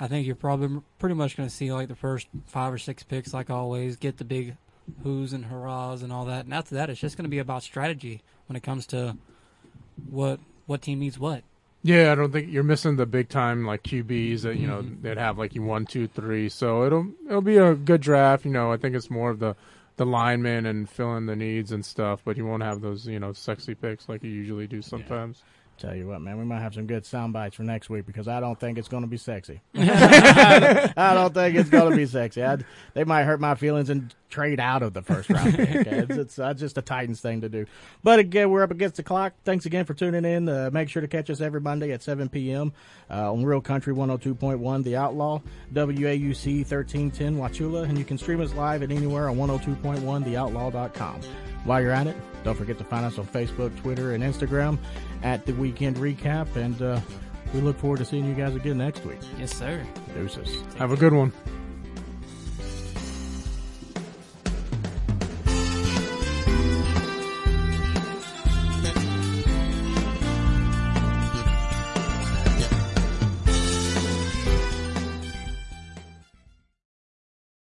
[0.00, 3.04] I think you're probably pretty much going to see like the first five or six
[3.04, 4.56] picks, like always, get the big
[5.02, 6.44] who's and hurrahs and all that.
[6.44, 9.16] And after that, it's just going to be about strategy when it comes to
[10.10, 11.42] what what team needs what.
[11.84, 15.02] Yeah, I don't think you're missing the big time like QBs that you know Mhm.
[15.02, 16.48] they'd have like you one, two, three.
[16.48, 18.44] So it'll it'll be a good draft.
[18.44, 19.56] You know, I think it's more of the
[19.96, 23.32] the linemen and filling the needs and stuff, but you won't have those you know
[23.32, 25.42] sexy picks like you usually do sometimes.
[25.82, 28.28] Tell you what, man, we might have some good sound bites for next week because
[28.28, 29.62] I don't think it's going to be sexy.
[29.74, 32.40] I don't think it's going to be sexy.
[32.40, 32.64] I'd,
[32.94, 35.86] they might hurt my feelings and trade out of the first round pick.
[36.12, 37.66] It's, it's just a Titans thing to do.
[38.04, 39.32] But again, we're up against the clock.
[39.44, 40.48] Thanks again for tuning in.
[40.48, 42.72] Uh, make sure to catch us every Monday at 7 p.m.
[43.10, 45.40] Uh, on Real Country 102.1 The Outlaw,
[45.74, 51.20] WAUC 1310 Wauchula, and you can stream us live at anywhere on 102.1theoutlaw.com.
[51.64, 54.78] While you're at it, don't forget to find us on Facebook, Twitter, and Instagram
[55.22, 57.00] at The Weekend Recap, and uh,
[57.54, 59.18] we look forward to seeing you guys again next week.
[59.38, 59.84] Yes, sir.
[60.14, 60.62] Deuces.
[60.78, 61.32] Have a good one.